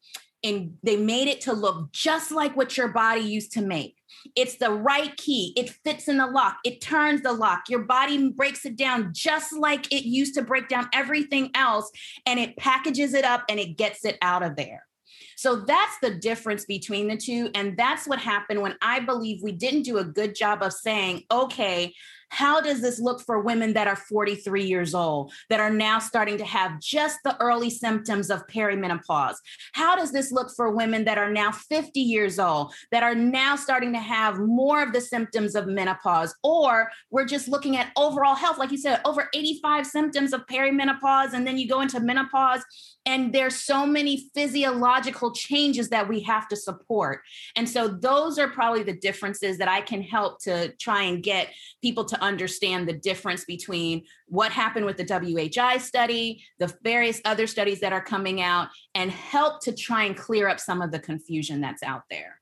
[0.43, 3.97] and they made it to look just like what your body used to make.
[4.35, 5.53] It's the right key.
[5.57, 6.59] It fits in the lock.
[6.65, 7.69] It turns the lock.
[7.69, 11.91] Your body breaks it down just like it used to break down everything else,
[12.25, 14.85] and it packages it up and it gets it out of there.
[15.37, 17.51] So that's the difference between the two.
[17.55, 21.25] And that's what happened when I believe we didn't do a good job of saying,
[21.31, 21.93] okay,
[22.29, 26.39] how does this look for women that are 43 years old, that are now starting
[26.39, 29.37] to have just the early symptoms of perimenopause?
[29.73, 33.57] How does this look for women that are now 50 years old, that are now
[33.57, 36.35] starting to have more of the symptoms of menopause?
[36.43, 41.33] Or we're just looking at overall health, like you said, over 85 symptoms of perimenopause,
[41.33, 42.65] and then you go into menopause
[43.07, 47.23] and there's so many physiological changes that we have to support.
[47.55, 51.49] And so those are probably the differences that i can help to try and get
[51.83, 57.47] people to understand the difference between what happened with the whi study the various other
[57.47, 60.99] studies that are coming out and help to try and clear up some of the
[60.99, 62.41] confusion that's out there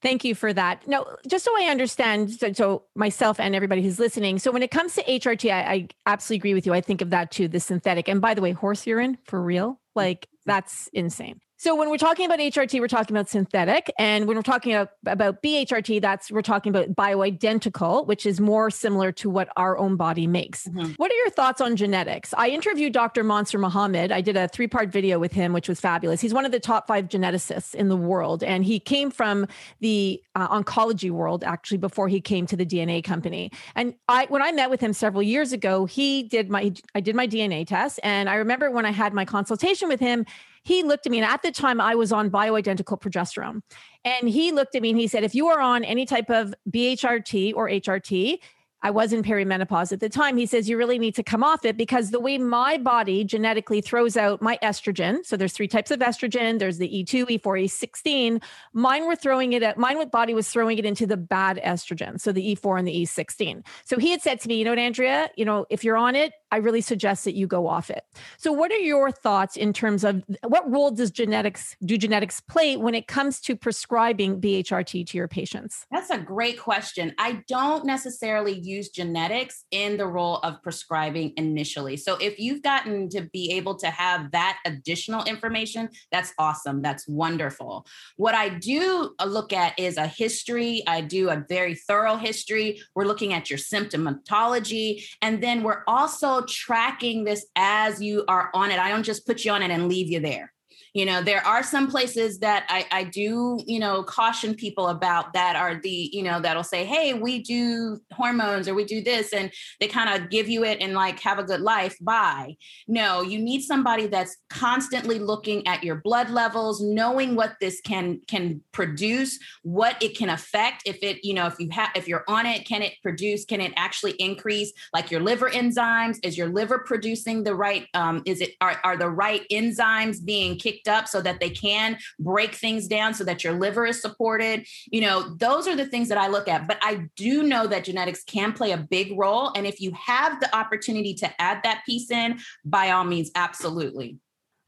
[0.00, 0.86] Thank you for that.
[0.86, 4.70] Now, just so I understand, so, so, myself and everybody who's listening, so when it
[4.70, 6.72] comes to HRT, I, I, absolutely agree with you.
[6.72, 8.08] I think of that too, the synthetic.
[8.08, 9.76] And by the way, horse urine for real, mm-hmm.
[9.96, 11.40] like that's insane.
[11.60, 14.90] So when we're talking about HRT, we're talking about synthetic, and when we're talking about
[15.04, 19.96] about BHRT, that's we're talking about bioidentical, which is more similar to what our own
[19.96, 20.68] body makes.
[20.68, 20.92] Mm-hmm.
[20.98, 22.32] What are your thoughts on genetics?
[22.38, 23.24] I interviewed Dr.
[23.24, 24.12] Mansoor Mohammed.
[24.12, 26.20] I did a three-part video with him, which was fabulous.
[26.20, 29.48] He's one of the top five geneticists in the world, and he came from
[29.80, 33.50] the uh, oncology world actually before he came to the DNA company.
[33.74, 37.16] And I, when I met with him several years ago, he did my I did
[37.16, 40.24] my DNA test, and I remember when I had my consultation with him
[40.68, 43.62] he looked at me, and at the time I was on bioidentical progesterone.
[44.04, 46.54] And he looked at me and he said, if you are on any type of
[46.70, 48.38] BHRT or HRT,
[48.80, 50.36] I was in perimenopause at the time.
[50.36, 53.80] He says, You really need to come off it because the way my body genetically
[53.80, 55.24] throws out my estrogen.
[55.24, 58.42] So there's three types of estrogen there's the E2, E4, E16.
[58.72, 62.20] Mine were throwing it at, mine with body was throwing it into the bad estrogen.
[62.20, 63.66] So the E4 and the E16.
[63.84, 66.14] So he had said to me, You know what, Andrea, you know, if you're on
[66.14, 68.04] it, I really suggest that you go off it.
[68.38, 72.76] So what are your thoughts in terms of what role does genetics do genetics play
[72.76, 75.86] when it comes to prescribing BHRT to your patients?
[75.90, 77.14] That's a great question.
[77.18, 81.96] I don't necessarily use genetics in the role of prescribing initially.
[81.96, 86.80] So if you've gotten to be able to have that additional information, that's awesome.
[86.82, 87.86] That's wonderful.
[88.16, 90.82] What I do uh, look at is a history.
[90.86, 92.80] I do a very thorough history.
[92.94, 98.70] We're looking at your symptomatology and then we're also tracking this as you are on
[98.70, 98.78] it.
[98.78, 100.52] I don't just put you on it and leave you there
[100.98, 105.32] you know there are some places that I, I do you know caution people about
[105.32, 109.32] that are the you know that'll say hey we do hormones or we do this
[109.32, 112.56] and they kind of give you it and like have a good life bye.
[112.88, 118.20] No you need somebody that's constantly looking at your blood levels knowing what this can
[118.26, 122.24] can produce what it can affect if it you know if you have if you're
[122.26, 126.48] on it can it produce can it actually increase like your liver enzymes is your
[126.48, 131.08] liver producing the right um is it are, are the right enzymes being kicked up
[131.08, 134.66] so that they can break things down so that your liver is supported.
[134.90, 136.66] You know, those are the things that I look at.
[136.66, 139.52] But I do know that genetics can play a big role.
[139.54, 144.18] And if you have the opportunity to add that piece in, by all means, absolutely.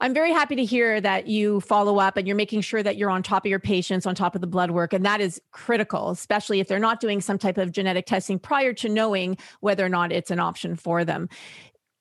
[0.03, 3.11] I'm very happy to hear that you follow up and you're making sure that you're
[3.11, 4.95] on top of your patients, on top of the blood work.
[4.95, 8.73] And that is critical, especially if they're not doing some type of genetic testing prior
[8.75, 11.29] to knowing whether or not it's an option for them.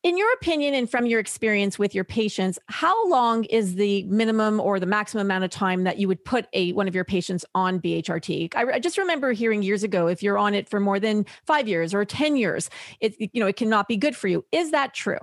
[0.01, 4.61] In your opinion, and from your experience with your patients, how long is the minimum
[4.61, 7.43] or the maximum amount of time that you would put a one of your patients
[7.53, 8.55] on BHRT?
[8.55, 11.67] I, I just remember hearing years ago, if you're on it for more than five
[11.67, 12.69] years or ten years,
[13.01, 14.45] it you know it cannot be good for you.
[14.53, 15.19] Is that true?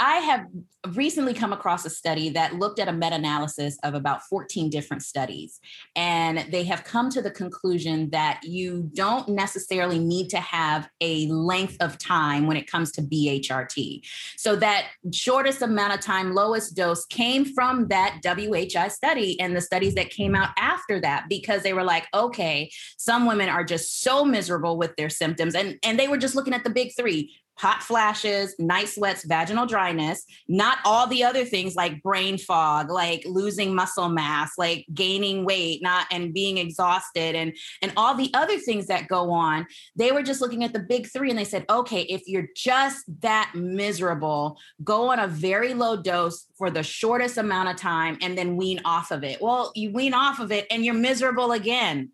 [0.00, 0.46] I have
[0.88, 5.02] recently come across a study that looked at a meta analysis of about 14 different
[5.02, 5.60] studies.
[5.94, 11.26] And they have come to the conclusion that you don't necessarily need to have a
[11.26, 14.00] length of time when it comes to BHRT.
[14.38, 19.60] So, that shortest amount of time, lowest dose came from that WHI study and the
[19.60, 24.02] studies that came out after that because they were like, okay, some women are just
[24.02, 25.54] so miserable with their symptoms.
[25.54, 29.66] And, and they were just looking at the big three hot flashes, night sweats, vaginal
[29.66, 35.44] dryness, not all the other things like brain fog, like losing muscle mass, like gaining
[35.44, 39.66] weight, not and being exhausted and and all the other things that go on.
[39.96, 43.04] They were just looking at the big 3 and they said, "Okay, if you're just
[43.20, 48.38] that miserable, go on a very low dose for the shortest amount of time and
[48.38, 52.12] then wean off of it." Well, you wean off of it and you're miserable again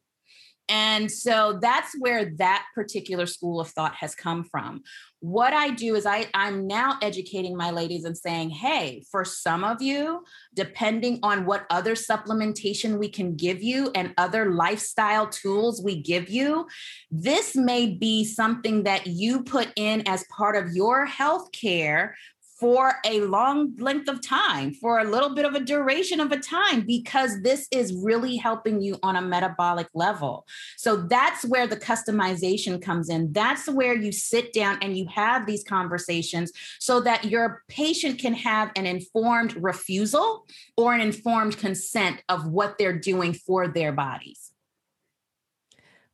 [0.68, 4.82] and so that's where that particular school of thought has come from.
[5.20, 9.64] What I do is I, I'm now educating my ladies and saying, hey, for some
[9.64, 10.24] of you,
[10.54, 16.28] depending on what other supplementation we can give you and other lifestyle tools we give
[16.28, 16.66] you,
[17.10, 22.16] this may be something that you put in as part of your health care
[22.58, 26.38] for a long length of time, for a little bit of a duration of a
[26.38, 30.46] time, because this is really helping you on a metabolic level.
[30.76, 33.32] So that's where the customization comes in.
[33.32, 38.34] That's where you sit down and you have these conversations so that your patient can
[38.34, 44.52] have an informed refusal or an informed consent of what they're doing for their bodies.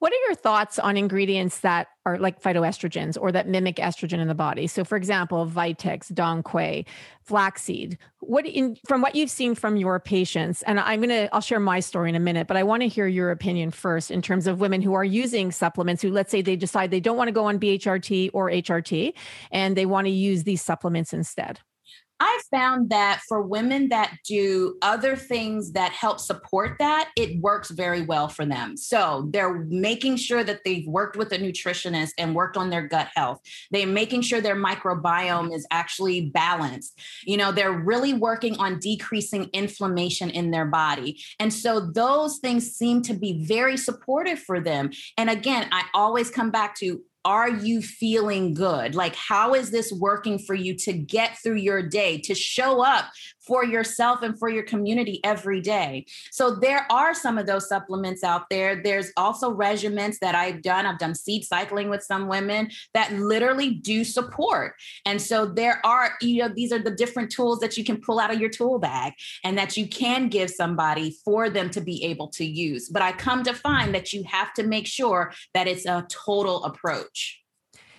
[0.03, 4.27] What are your thoughts on ingredients that are like phytoestrogens or that mimic estrogen in
[4.27, 4.67] the body?
[4.67, 6.87] So, for example, Vitex, Dong Quai,
[7.23, 7.99] flaxseed.
[8.19, 11.79] What in from what you've seen from your patients, and I'm gonna I'll share my
[11.79, 14.59] story in a minute, but I want to hear your opinion first in terms of
[14.59, 17.45] women who are using supplements who let's say they decide they don't want to go
[17.45, 19.13] on BHRT or HRT
[19.53, 21.61] and they want to use these supplements instead.
[22.25, 27.69] I found that for women that do other things that help support that, it works
[27.73, 28.77] very well for them.
[28.77, 33.09] So they're making sure that they've worked with a nutritionist and worked on their gut
[33.13, 33.41] health.
[33.73, 36.97] They're making sure their microbiome is actually balanced.
[37.25, 41.21] You know, they're really working on decreasing inflammation in their body.
[41.41, 44.93] And so those things seem to be very supportive for them.
[45.19, 48.95] And again, I always come back to are you feeling good?
[48.95, 53.07] Like, how is this working for you to get through your day, to show up
[53.47, 56.07] for yourself and for your community every day.
[56.31, 58.83] So there are some of those supplements out there.
[58.83, 60.87] There's also regimens that I've done.
[60.87, 64.75] I've done seed cycling with some women that literally do support.
[65.07, 68.21] And so there are, you know, these are the different tools that you can pull
[68.21, 72.05] out of your tool bag and that you can give somebody for them to be
[72.05, 72.89] able to use.
[72.89, 76.65] But I come to find that you have to make sure that it's a total
[76.65, 77.42] approach.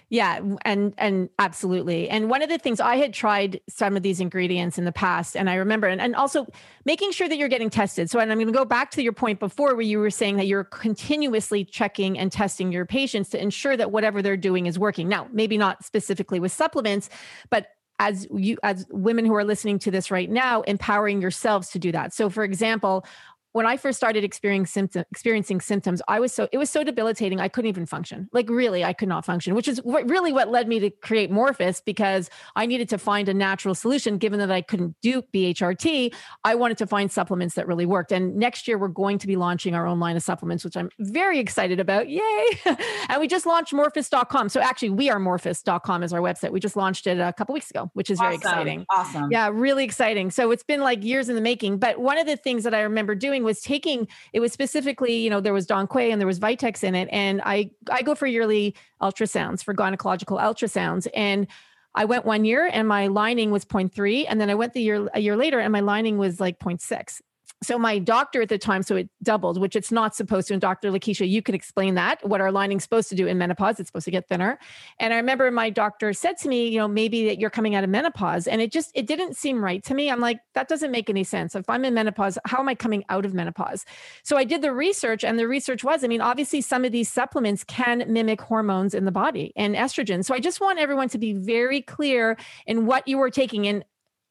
[0.10, 2.10] Yeah, and and absolutely.
[2.10, 5.36] And one of the things I had tried some of these ingredients in the past,
[5.36, 6.46] and I remember, and, and also
[6.86, 8.10] making sure that you're getting tested.
[8.10, 10.38] So, and I'm going to go back to your point before where you were saying
[10.38, 14.78] that you're continuously checking and testing your patients to ensure that whatever they're doing is
[14.78, 15.10] working.
[15.10, 17.10] Now, maybe not specifically with supplements,
[17.50, 17.68] but
[18.00, 21.92] as you as women who are listening to this right now empowering yourselves to do
[21.92, 23.06] that so for example
[23.54, 27.40] when I first started experiencing symptom, experiencing symptoms, I was so it was so debilitating.
[27.40, 28.28] I couldn't even function.
[28.34, 29.56] Like really, I could not function.
[29.56, 33.30] Which is what, really what led me to create Morphus because I needed to find
[33.30, 34.18] a natural solution.
[34.18, 36.14] Given that I couldn't do BHRT,
[36.44, 38.12] I wanted to find supplements that really worked.
[38.12, 40.90] And next year we're going to be launching our own line of supplements, which I'm
[41.00, 42.10] very excited about.
[42.10, 42.46] Yay!
[43.10, 44.50] and we just launched Morphus.com.
[44.50, 46.52] So actually, we are Morphus.com is our website.
[46.52, 48.26] We just launched it a couple weeks ago, which is awesome.
[48.26, 48.86] very exciting.
[48.90, 49.32] Awesome.
[49.32, 50.32] Yeah, really exciting.
[50.32, 51.78] So it's been like years in the making.
[51.78, 55.30] But one of the things that I remember doing was taking it was specifically you
[55.30, 58.16] know there was Dong Quai and there was Vitex in it, and I I go
[58.16, 61.48] for yearly ultrasounds for gynecological ultrasounds and.
[61.96, 65.08] I went one year and my lining was 0.3 and then I went the year
[65.14, 67.22] a year later and my lining was like 0.6
[67.66, 70.54] so my doctor at the time, so it doubled, which it's not supposed to.
[70.54, 70.92] And Dr.
[70.92, 72.26] Lakeischa, you can explain that.
[72.28, 74.60] What our lining's supposed to do in menopause, it's supposed to get thinner.
[75.00, 77.84] And I remember my doctor said to me, you know, maybe that you're coming out
[77.84, 78.48] of menopause.
[78.48, 80.10] And it just it didn't seem right to me.
[80.10, 81.56] I'm like, that doesn't make any sense.
[81.56, 83.86] If I'm in menopause, how am I coming out of menopause?
[84.24, 87.12] So I did the research, and the research was, I mean, obviously some of these
[87.12, 90.24] supplements can mimic hormones in the body and estrogen.
[90.24, 93.68] So I just want everyone to be very clear in what you are taking.
[93.68, 93.84] And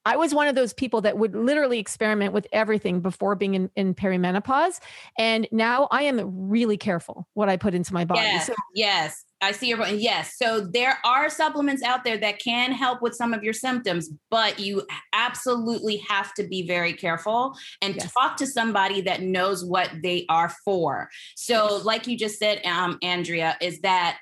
[0.04, 3.70] I was one of those people that would literally experiment with everything before being in,
[3.76, 4.80] in perimenopause.
[5.18, 8.20] And now I am really careful what I put into my body.
[8.22, 9.24] Yes, so, yes.
[9.42, 9.98] I see your point.
[9.98, 10.36] Yes.
[10.38, 14.60] So there are supplements out there that can help with some of your symptoms, but
[14.60, 18.12] you absolutely have to be very careful and yes.
[18.12, 21.10] talk to somebody that knows what they are for.
[21.34, 24.18] So, like you just said, um, Andrea, is that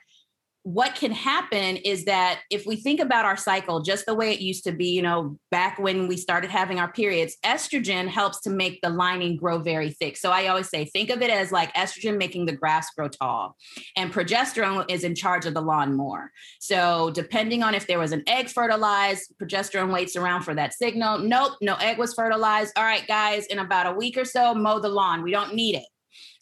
[0.73, 4.41] what can happen is that if we think about our cycle just the way it
[4.41, 8.51] used to be, you know, back when we started having our periods, estrogen helps to
[8.51, 10.17] make the lining grow very thick.
[10.17, 13.57] So I always say, think of it as like estrogen making the grass grow tall,
[13.97, 16.31] and progesterone is in charge of the lawn more.
[16.61, 21.19] So depending on if there was an egg fertilized, progesterone waits around for that signal.
[21.19, 22.73] Nope, no egg was fertilized.
[22.77, 25.23] All right, guys, in about a week or so, mow the lawn.
[25.23, 25.87] We don't need it.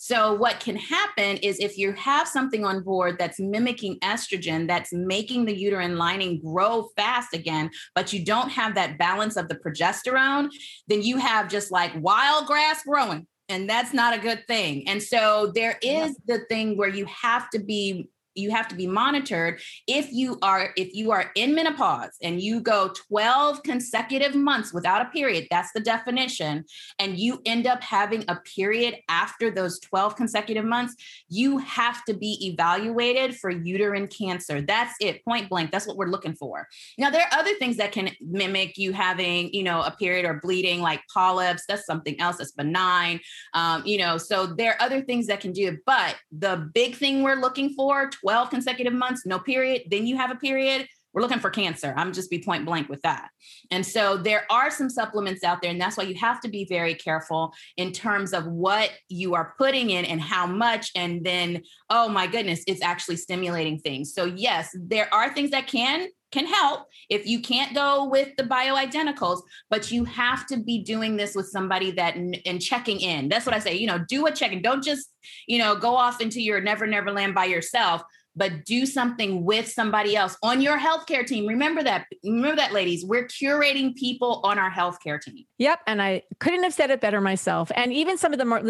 [0.01, 4.93] So, what can happen is if you have something on board that's mimicking estrogen, that's
[4.93, 9.57] making the uterine lining grow fast again, but you don't have that balance of the
[9.57, 10.51] progesterone,
[10.87, 13.27] then you have just like wild grass growing.
[13.49, 14.87] And that's not a good thing.
[14.89, 18.09] And so there is the thing where you have to be
[18.39, 22.61] you have to be monitored if you are if you are in menopause and you
[22.61, 26.65] go 12 consecutive months without a period that's the definition
[26.99, 30.95] and you end up having a period after those 12 consecutive months
[31.29, 34.61] you have to be evaluated for uterine cancer.
[34.61, 35.71] That's it point blank.
[35.71, 36.69] That's what we're looking for.
[36.97, 40.35] Now there are other things that can mimic you having you know a period or
[40.35, 41.65] bleeding like polyps.
[41.69, 43.21] That's something else that's benign.
[43.55, 46.95] Um, you know so there are other things that can do it but the big
[46.95, 51.23] thing we're looking for 12 consecutive months, no period, then you have a period, we're
[51.23, 51.95] looking for cancer.
[51.97, 53.31] I'm just be point blank with that.
[53.71, 56.67] And so there are some supplements out there, and that's why you have to be
[56.69, 60.91] very careful in terms of what you are putting in and how much.
[60.95, 64.15] And then, oh my goodness, it's actually stimulating things.
[64.15, 68.43] So yes, there are things that can can help if you can't go with the
[68.43, 73.47] bioidenticals but you have to be doing this with somebody that and checking in that's
[73.47, 75.09] what i say you know do a check and don't just
[75.47, 78.03] you know go off into your never never land by yourself
[78.39, 81.47] but do something with somebody else on your healthcare team.
[81.47, 82.07] Remember that.
[82.25, 83.05] Remember that, ladies.
[83.05, 85.45] We're curating people on our healthcare team.
[85.59, 85.81] Yep.
[85.87, 87.71] And I couldn't have said it better myself.
[87.75, 88.63] And even some of the more,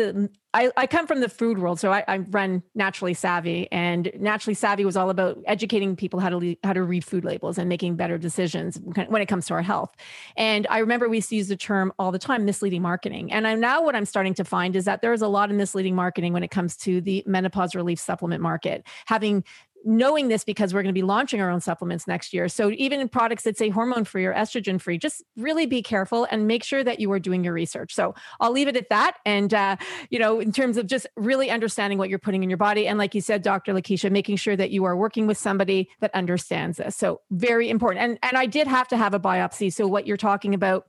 [0.54, 1.78] I, I come from the food world.
[1.78, 6.30] So I, I run Naturally Savvy, and Naturally Savvy was all about educating people how
[6.30, 9.54] to, le- how to read food labels and making better decisions when it comes to
[9.54, 9.94] our health.
[10.36, 13.30] And I remember we used to use the term all the time misleading marketing.
[13.30, 15.56] And I'm now what I'm starting to find is that there is a lot of
[15.56, 18.86] misleading marketing when it comes to the menopause relief supplement market.
[19.06, 19.44] Having
[19.88, 22.46] knowing this because we're going to be launching our own supplements next year.
[22.46, 26.28] So even in products that say hormone free or estrogen free, just really be careful
[26.30, 27.94] and make sure that you are doing your research.
[27.94, 29.16] So I'll leave it at that.
[29.24, 29.76] And uh,
[30.10, 32.98] you know, in terms of just really understanding what you're putting in your body, and
[32.98, 33.72] like you said, Dr.
[33.72, 36.94] Lakeischa, making sure that you are working with somebody that understands this.
[36.94, 38.04] So very important.
[38.04, 39.72] And and I did have to have a biopsy.
[39.72, 40.86] So what you're talking about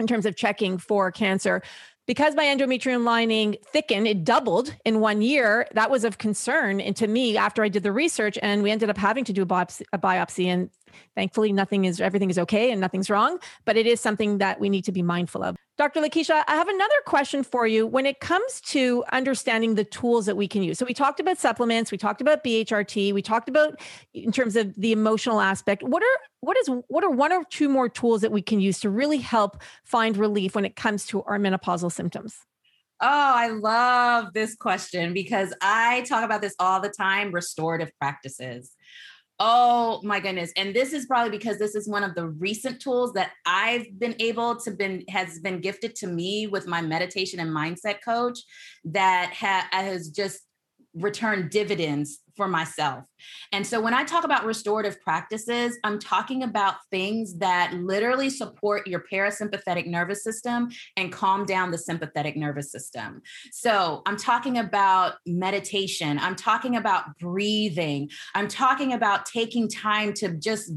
[0.00, 1.62] in terms of checking for cancer
[2.08, 5.68] because my endometrium lining thickened, it doubled in one year.
[5.74, 8.96] That was of concern to me after I did the research, and we ended up
[8.96, 10.46] having to do a biopsy, a biopsy.
[10.46, 10.70] And
[11.14, 13.38] thankfully, nothing is everything is okay and nothing's wrong.
[13.64, 15.56] But it is something that we need to be mindful of.
[15.78, 16.00] Dr.
[16.00, 20.36] Lakeischa, I have another question for you when it comes to understanding the tools that
[20.36, 20.76] we can use.
[20.76, 23.80] So we talked about supplements, we talked about BHRT, we talked about
[24.12, 25.84] in terms of the emotional aspect.
[25.84, 28.80] What are what is what are one or two more tools that we can use
[28.80, 32.40] to really help find relief when it comes to our menopausal symptoms?
[33.00, 38.72] Oh, I love this question because I talk about this all the time restorative practices.
[39.40, 40.52] Oh my goodness.
[40.56, 44.16] And this is probably because this is one of the recent tools that I've been
[44.18, 48.40] able to been has been gifted to me with my meditation and mindset coach
[48.86, 50.40] that ha- has just
[50.94, 53.04] returned dividends for myself.
[53.52, 58.86] And so when I talk about restorative practices, I'm talking about things that literally support
[58.86, 63.20] your parasympathetic nervous system and calm down the sympathetic nervous system.
[63.50, 70.28] So I'm talking about meditation, I'm talking about breathing, I'm talking about taking time to
[70.34, 70.70] just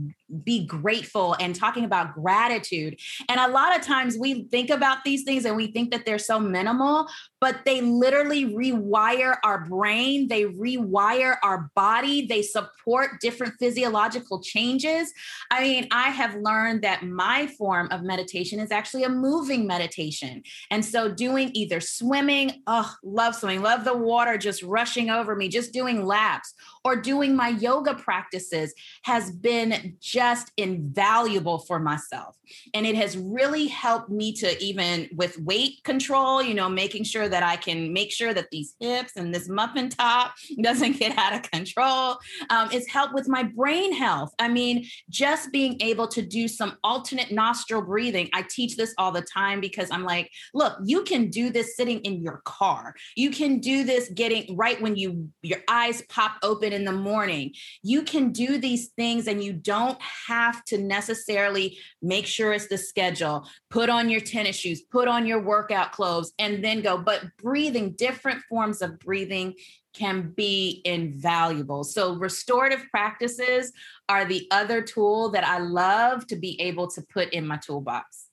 [0.44, 3.00] be grateful and talking about gratitude.
[3.30, 6.18] And a lot of times we think about these things and we think that they're
[6.18, 7.08] so minimal,
[7.40, 15.14] but they literally rewire our brain, they rewire our body, they support different physiological changes.
[15.50, 20.44] I mean, I have learned that my form of meditation is actually a moving meditation.
[20.70, 25.48] And so doing either swimming, oh, love swimming, love the water just rushing over me,
[25.48, 28.74] just doing laps or doing my yoga practices
[29.04, 32.38] has been just invaluable for myself.
[32.74, 37.30] And it has really helped me to even with weight control, you know, making sure
[37.30, 41.34] that I can make sure that these hips and this muffin top doesn't get out
[41.34, 42.18] of control.
[42.50, 44.34] Um, it's helped with my brain health.
[44.40, 48.30] I mean, just being able to do some alternate nostril breathing.
[48.34, 52.00] I teach this all the time because I'm like, look, you can do this sitting
[52.02, 52.96] in your car.
[53.16, 57.54] You can do this getting right when you your eyes pop open in the morning.
[57.84, 62.78] You can do these things and you don't have to necessarily make sure it's the
[62.78, 63.48] schedule.
[63.70, 66.98] Put on your tennis shoes, put on your workout clothes and then go.
[66.98, 69.56] But breathing, different forms of breathing
[69.94, 71.84] can be invaluable.
[71.84, 73.74] So, restorative practices
[74.08, 78.31] are the other tool that I love to be able to put in my toolbox.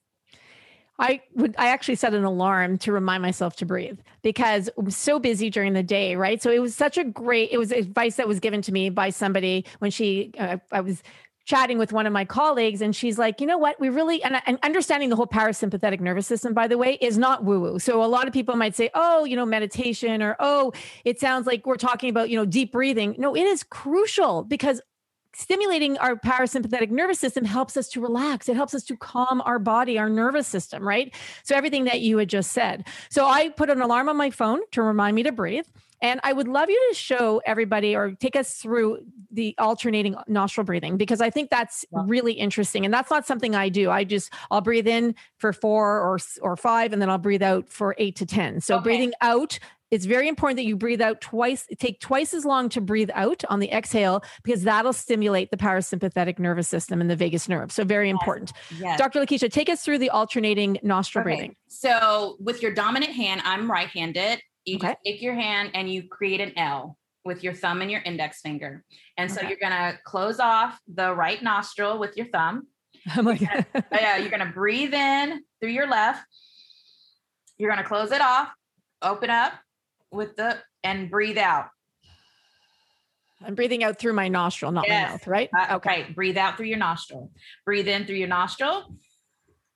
[0.98, 5.18] I would I actually set an alarm to remind myself to breathe because I'm so
[5.18, 6.42] busy during the day, right?
[6.42, 9.10] So it was such a great it was advice that was given to me by
[9.10, 11.02] somebody when she uh, I was
[11.48, 13.80] chatting with one of my colleagues and she's like, you know what?
[13.80, 17.42] We really, and, and understanding the whole parasympathetic nervous system, by the way, is not
[17.42, 17.78] woo woo.
[17.78, 20.74] So a lot of people might say, oh, you know, meditation or, oh,
[21.06, 23.14] it sounds like we're talking about, you know, deep breathing.
[23.16, 24.82] No, it is crucial because
[25.38, 28.48] stimulating our parasympathetic nervous system helps us to relax.
[28.48, 31.14] It helps us to calm our body, our nervous system, right?
[31.44, 32.86] So everything that you had just said.
[33.08, 35.66] So I put an alarm on my phone to remind me to breathe.
[36.00, 40.64] And I would love you to show everybody or take us through the alternating nostril
[40.64, 42.84] breathing because I think that's really interesting.
[42.84, 43.90] And that's not something I do.
[43.90, 47.68] I just I'll breathe in for four or or five, and then I'll breathe out
[47.68, 48.60] for eight to ten.
[48.60, 48.84] So okay.
[48.84, 49.58] breathing out
[49.90, 53.44] it's very important that you breathe out twice take twice as long to breathe out
[53.48, 57.84] on the exhale because that'll stimulate the parasympathetic nervous system and the vagus nerve so
[57.84, 58.80] very important yes.
[58.80, 58.98] Yes.
[58.98, 61.34] dr lakeischa take us through the alternating nostril okay.
[61.34, 64.94] breathing so with your dominant hand i'm right-handed you okay.
[65.04, 68.84] take your hand and you create an L with your thumb and your index finger.
[69.16, 69.48] And so okay.
[69.48, 72.66] you're going to close off the right nostril with your thumb.
[73.16, 73.64] Oh my God.
[73.92, 76.26] yeah, you're going to breathe in through your left.
[77.56, 78.50] You're going to close it off,
[79.00, 79.54] open up
[80.10, 81.68] with the, and breathe out.
[83.44, 85.06] I'm breathing out through my nostril, not yes.
[85.06, 85.50] my mouth, right?
[85.56, 86.02] Uh, okay.
[86.02, 86.14] Right.
[86.14, 87.30] Breathe out through your nostril.
[87.64, 88.94] Breathe in through your nostril.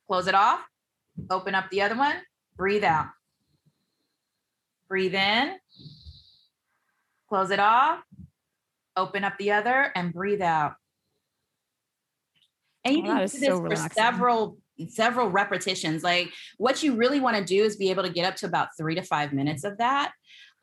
[0.07, 0.59] Close it off.
[1.29, 2.15] Open up the other one.
[2.57, 3.07] Breathe out.
[4.93, 5.55] Breathe in,
[7.27, 8.03] close it off,
[8.95, 10.73] open up the other, and breathe out.
[12.85, 14.57] And you oh, can do this so for several
[14.89, 16.03] several repetitions.
[16.03, 18.69] Like what you really want to do is be able to get up to about
[18.77, 20.11] three to five minutes of that,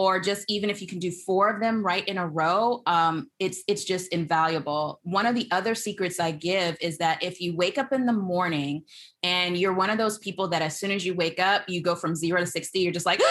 [0.00, 3.30] or just even if you can do four of them right in a row, um,
[3.38, 4.98] it's it's just invaluable.
[5.02, 8.14] One of the other secrets I give is that if you wake up in the
[8.14, 8.84] morning
[9.22, 11.94] and you're one of those people that as soon as you wake up, you go
[11.94, 13.20] from zero to sixty, you're just like.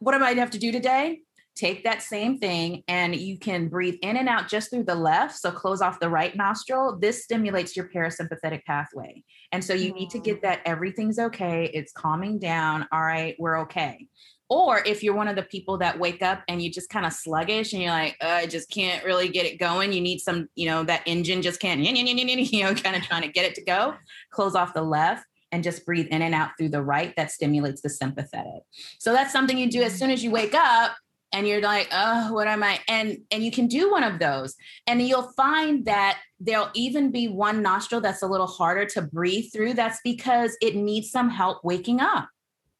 [0.00, 1.20] what am I gonna have to do today?
[1.56, 5.34] Take that same thing and you can breathe in and out just through the left.
[5.36, 6.98] So close off the right nostril.
[7.00, 9.22] This stimulates your parasympathetic pathway.
[9.50, 11.70] And so you need to get that everything's okay.
[11.72, 12.86] It's calming down.
[12.92, 14.08] All right, we're okay.
[14.50, 17.12] Or if you're one of the people that wake up and you just kind of
[17.12, 19.92] sluggish and you're like, uh, I just can't really get it going.
[19.92, 23.28] You need some, you know, that engine just can't, you know, kind of trying to
[23.28, 23.94] get it to go.
[24.30, 25.24] Close off the left
[25.54, 28.64] and just breathe in and out through the right that stimulates the sympathetic
[28.98, 30.96] so that's something you do as soon as you wake up
[31.32, 34.56] and you're like oh what am i and and you can do one of those
[34.88, 39.44] and you'll find that there'll even be one nostril that's a little harder to breathe
[39.52, 42.28] through that's because it needs some help waking up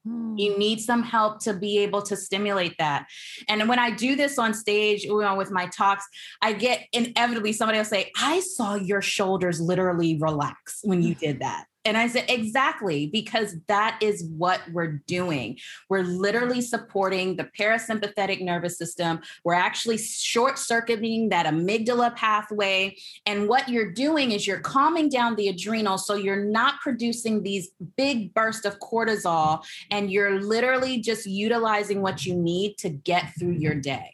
[0.04, 0.58] you hmm.
[0.58, 3.06] need some help to be able to stimulate that.
[3.48, 6.06] And when I do this on stage, you know, with my talks,
[6.42, 11.40] I get inevitably somebody will say, I saw your shoulders literally relax when you did
[11.40, 11.66] that.
[11.86, 15.58] And I said, exactly, because that is what we're doing.
[15.90, 19.20] We're literally supporting the parasympathetic nervous system.
[19.44, 22.96] We're actually short circuiting that amygdala pathway.
[23.26, 25.98] And what you're doing is you're calming down the adrenal.
[25.98, 32.24] So you're not producing these big bursts of cortisol, and you're literally just utilizing what
[32.24, 34.10] you need to get through your day.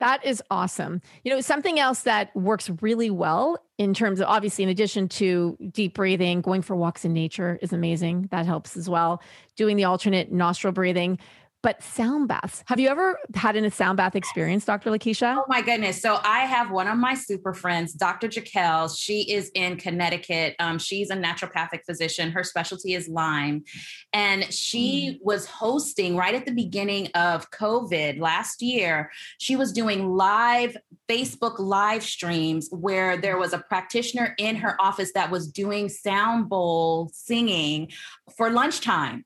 [0.00, 1.00] That is awesome.
[1.24, 5.56] You know, something else that works really well in terms of obviously, in addition to
[5.72, 8.28] deep breathing, going for walks in nature is amazing.
[8.30, 9.22] That helps as well.
[9.56, 11.18] Doing the alternate nostril breathing
[11.66, 12.62] but sound baths.
[12.66, 14.88] Have you ever had a sound bath experience, Dr.
[14.88, 15.36] Lakeischa?
[15.36, 16.00] Oh my goodness.
[16.00, 18.28] So I have one of my super friends, Dr.
[18.28, 18.96] Jaquel.
[18.96, 20.54] She is in Connecticut.
[20.60, 22.30] Um, she's a naturopathic physician.
[22.30, 23.64] Her specialty is Lyme.
[24.12, 25.24] And she mm.
[25.24, 29.10] was hosting right at the beginning of COVID last year.
[29.38, 30.76] She was doing live
[31.08, 36.48] Facebook live streams where there was a practitioner in her office that was doing sound
[36.48, 37.90] bowl singing
[38.36, 39.24] for lunchtime.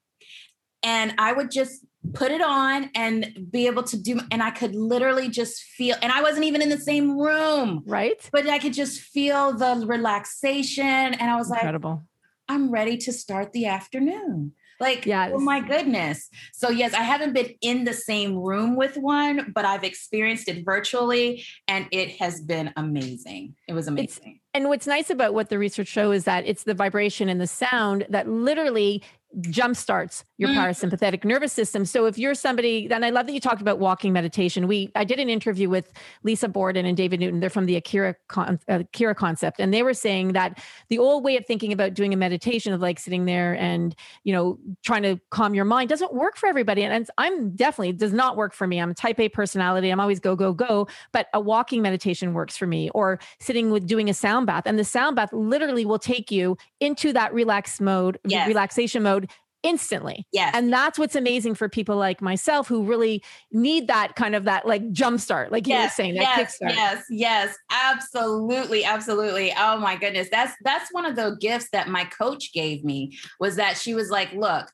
[0.82, 1.84] And I would just
[2.14, 6.10] put it on and be able to do and i could literally just feel and
[6.10, 10.84] i wasn't even in the same room right but i could just feel the relaxation
[10.84, 11.90] and i was Incredible.
[11.90, 12.00] like
[12.48, 15.32] i'm ready to start the afternoon Like, oh yes.
[15.34, 16.30] oh my goodness.
[16.54, 20.64] So, yes, I haven't been in the same room with one, but I've experienced it
[20.64, 23.56] virtually and it has been amazing.
[23.68, 24.06] It was amazing.
[24.36, 27.38] It's, and what's nice about what the research show is that it's the vibration and
[27.38, 29.02] the sound that literally
[29.42, 30.56] jump starts your mm.
[30.56, 31.84] parasympathetic nervous system.
[31.84, 34.66] So if you're somebody, then I love that you talked about walking meditation.
[34.66, 35.92] We I did an interview with
[36.24, 37.40] Lisa Borden and David Newton.
[37.40, 40.58] They're from the Akira con, uh, Akira concept, and they were saying that
[40.88, 44.32] the old way of thinking about doing a meditation of like sitting there and you
[44.32, 46.82] know trying to calm your mind doesn't work for everybody.
[46.82, 48.80] And, and I'm definitely does not work for me.
[48.80, 49.90] I'm a Type A personality.
[49.90, 50.88] I'm always go go go.
[51.12, 54.78] But a walking meditation works for me, or sitting with doing a sound bath, and
[54.78, 58.48] the sound bath literally will take you into that relaxed mode, yes.
[58.48, 59.19] relaxation mode
[59.62, 60.26] instantly.
[60.32, 60.54] Yes.
[60.54, 64.66] And that's what's amazing for people like myself who really need that kind of that
[64.66, 66.74] like jump start, like yes, you were saying, that yes, kickstart.
[66.74, 69.52] Yes, yes, absolutely, absolutely.
[69.56, 70.28] Oh my goodness.
[70.30, 74.10] That's that's one of the gifts that my coach gave me was that she was
[74.10, 74.70] like, look,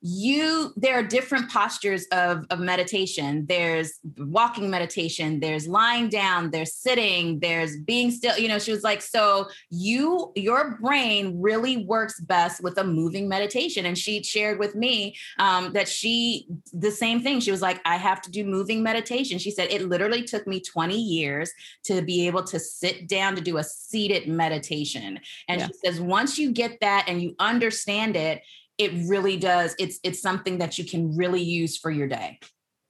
[0.00, 3.46] you there are different postures of, of meditation.
[3.48, 8.84] There's walking meditation there's lying down there's sitting there's being still you know she was
[8.84, 13.86] like so you your brain really works best with a moving meditation.
[13.86, 17.40] And she shared with me um, that she the same thing.
[17.40, 19.38] She was like i have to do moving meditation.
[19.38, 21.50] She said it literally took me 20 years
[21.84, 25.18] to be able to sit down to do a seated meditation.
[25.48, 25.66] And yeah.
[25.66, 28.42] she says once you get that and you understand it
[28.78, 29.74] it really does.
[29.78, 32.38] It's it's something that you can really use for your day.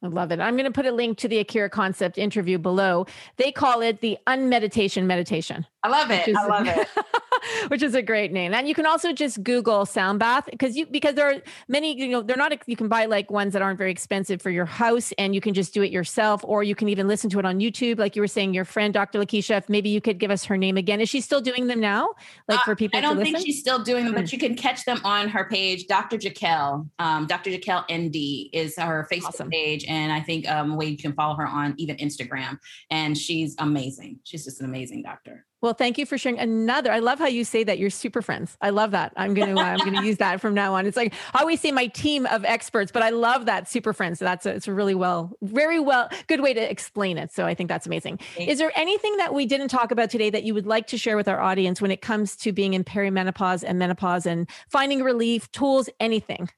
[0.02, 0.38] I love it.
[0.38, 3.06] I'm going to put a link to the Akira Concept interview below.
[3.36, 5.66] They call it the unmeditation meditation.
[5.82, 6.28] I love it.
[6.28, 6.88] Is, I love it.
[7.68, 8.54] which is a great name.
[8.54, 11.36] And you can also just Google sound bath because you because there are
[11.68, 14.50] many, you know, they're not you can buy like ones that aren't very expensive for
[14.50, 17.38] your house and you can just do it yourself or you can even listen to
[17.38, 17.98] it on YouTube.
[17.98, 19.18] Like you were saying, your friend Dr.
[19.18, 21.00] Lakeischa, if maybe you could give us her name again.
[21.00, 22.10] Is she still doing them now?
[22.48, 24.34] Like for uh, people I don't think she's still doing them, but hmm.
[24.34, 26.18] you can catch them on her page, Dr.
[26.18, 26.88] Jaquel.
[26.98, 27.50] Um, Dr.
[27.50, 29.50] Jaquel ND is her Facebook awesome.
[29.50, 29.84] page.
[29.88, 32.58] And I think um way you can follow her on even Instagram.
[32.90, 34.20] And she's amazing.
[34.24, 35.44] She's just an amazing doctor.
[35.60, 36.92] Well, thank you for sharing another.
[36.92, 38.56] I love how you say that you're super friends.
[38.60, 39.12] I love that.
[39.16, 40.86] I'm going to uh, I'm to use that from now on.
[40.86, 44.20] It's like I always say my team of experts, but I love that super friends.
[44.20, 47.32] So that's a, it's a really well, very well, good way to explain it.
[47.32, 48.20] So I think that's amazing.
[48.38, 51.16] Is there anything that we didn't talk about today that you would like to share
[51.16, 55.50] with our audience when it comes to being in perimenopause and menopause and finding relief,
[55.50, 56.48] tools, anything?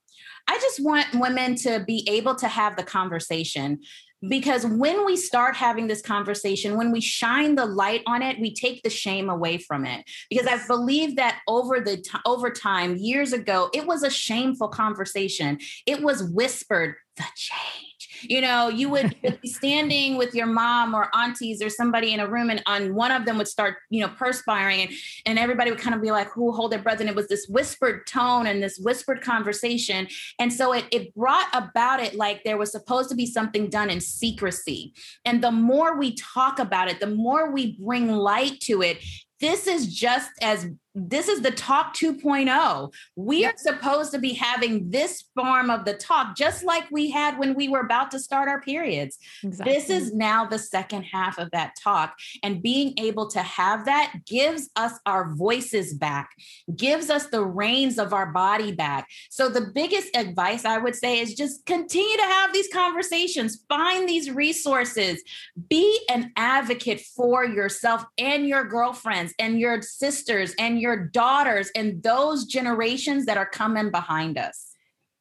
[0.48, 3.80] I just want women to be able to have the conversation
[4.28, 8.52] because when we start having this conversation when we shine the light on it we
[8.52, 10.04] take the shame away from it.
[10.28, 14.68] Because i believe that over the t- over time years ago it was a shameful
[14.68, 15.58] conversation.
[15.86, 17.89] It was whispered the change
[18.22, 22.28] you know, you would be standing with your mom or aunties or somebody in a
[22.28, 24.92] room, and on one of them would start, you know, perspiring, and
[25.26, 27.46] and everybody would kind of be like, "Who hold their breath?" And it was this
[27.48, 30.08] whispered tone and this whispered conversation,
[30.38, 33.90] and so it it brought about it like there was supposed to be something done
[33.90, 34.94] in secrecy.
[35.24, 38.98] And the more we talk about it, the more we bring light to it.
[39.40, 42.92] This is just as this is the talk 2.0.
[43.14, 43.54] We yep.
[43.54, 47.54] are supposed to be having this form of the talk, just like we had when
[47.54, 49.18] we were about to start our periods.
[49.44, 49.72] Exactly.
[49.72, 52.16] This is now the second half of that talk.
[52.42, 56.30] And being able to have that gives us our voices back,
[56.74, 59.08] gives us the reins of our body back.
[59.30, 64.08] So, the biggest advice I would say is just continue to have these conversations, find
[64.08, 65.22] these resources,
[65.68, 72.44] be an advocate for yourself and your girlfriends and your sisters your daughters and those
[72.44, 74.70] generations that are coming behind us.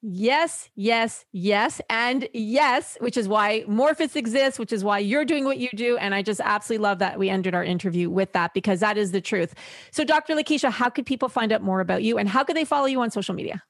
[0.01, 5.43] Yes, yes, yes, and yes, which is why Morphus exists, which is why you're doing
[5.43, 5.97] what you do.
[5.97, 9.11] And I just absolutely love that we ended our interview with that because that is
[9.11, 9.53] the truth.
[9.91, 10.35] So, Dr.
[10.35, 13.01] Lakeischa, how could people find out more about you and how could they follow you
[13.01, 13.61] on social media?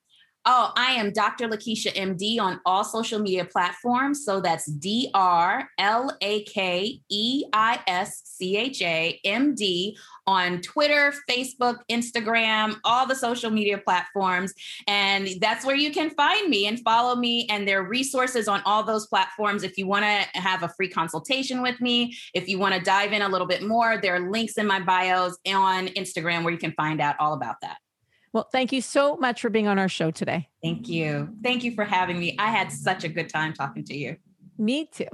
[0.52, 1.47] Oh, I am Dr.
[1.47, 4.26] Lakeischa MD on all social media platforms.
[4.26, 9.95] So that's D R L A K E I S C H A M D
[10.26, 14.52] on Twitter, Facebook, Instagram, all the social media platforms.
[14.88, 17.45] And that's where you can find me and follow me.
[17.52, 19.62] And there are resources on all those platforms.
[19.62, 23.14] If you want to have a free consultation with me, if you want to dive
[23.14, 26.60] in a little bit more, there are links in my bios on Instagram where you
[26.60, 27.78] can find out all about that.
[28.34, 30.50] Well, thank you so much for being on our show today.
[30.64, 31.30] Thank you.
[31.44, 32.36] Thank you for having me.
[32.38, 34.18] I had such a good time talking to you.
[34.58, 35.08] Me too.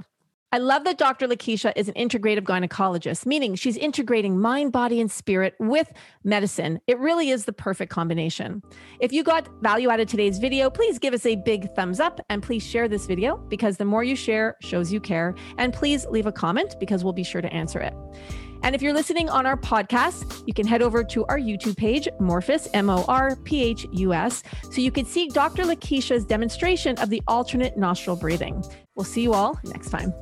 [0.52, 1.26] I love that Dr.
[1.26, 5.92] Lakeischa is an integrative gynecologist, meaning she's integrating mind, body, and spirit with
[6.22, 6.80] medicine.
[6.86, 8.62] It really is the perfect combination.
[9.00, 12.20] If you got value out of today's video, please give us a big thumbs up
[12.30, 15.34] and please share this video because the more you share shows you care.
[15.58, 17.94] And please leave a comment because we'll be sure to answer it.
[18.62, 22.08] And if you're listening on our podcast, you can head over to our YouTube page,
[22.20, 25.64] Morphus, M O R P H U S, so you can see Dr.
[25.64, 28.64] Lakeischa's demonstration of the alternate nostril breathing.
[28.94, 30.12] We'll see you all next time.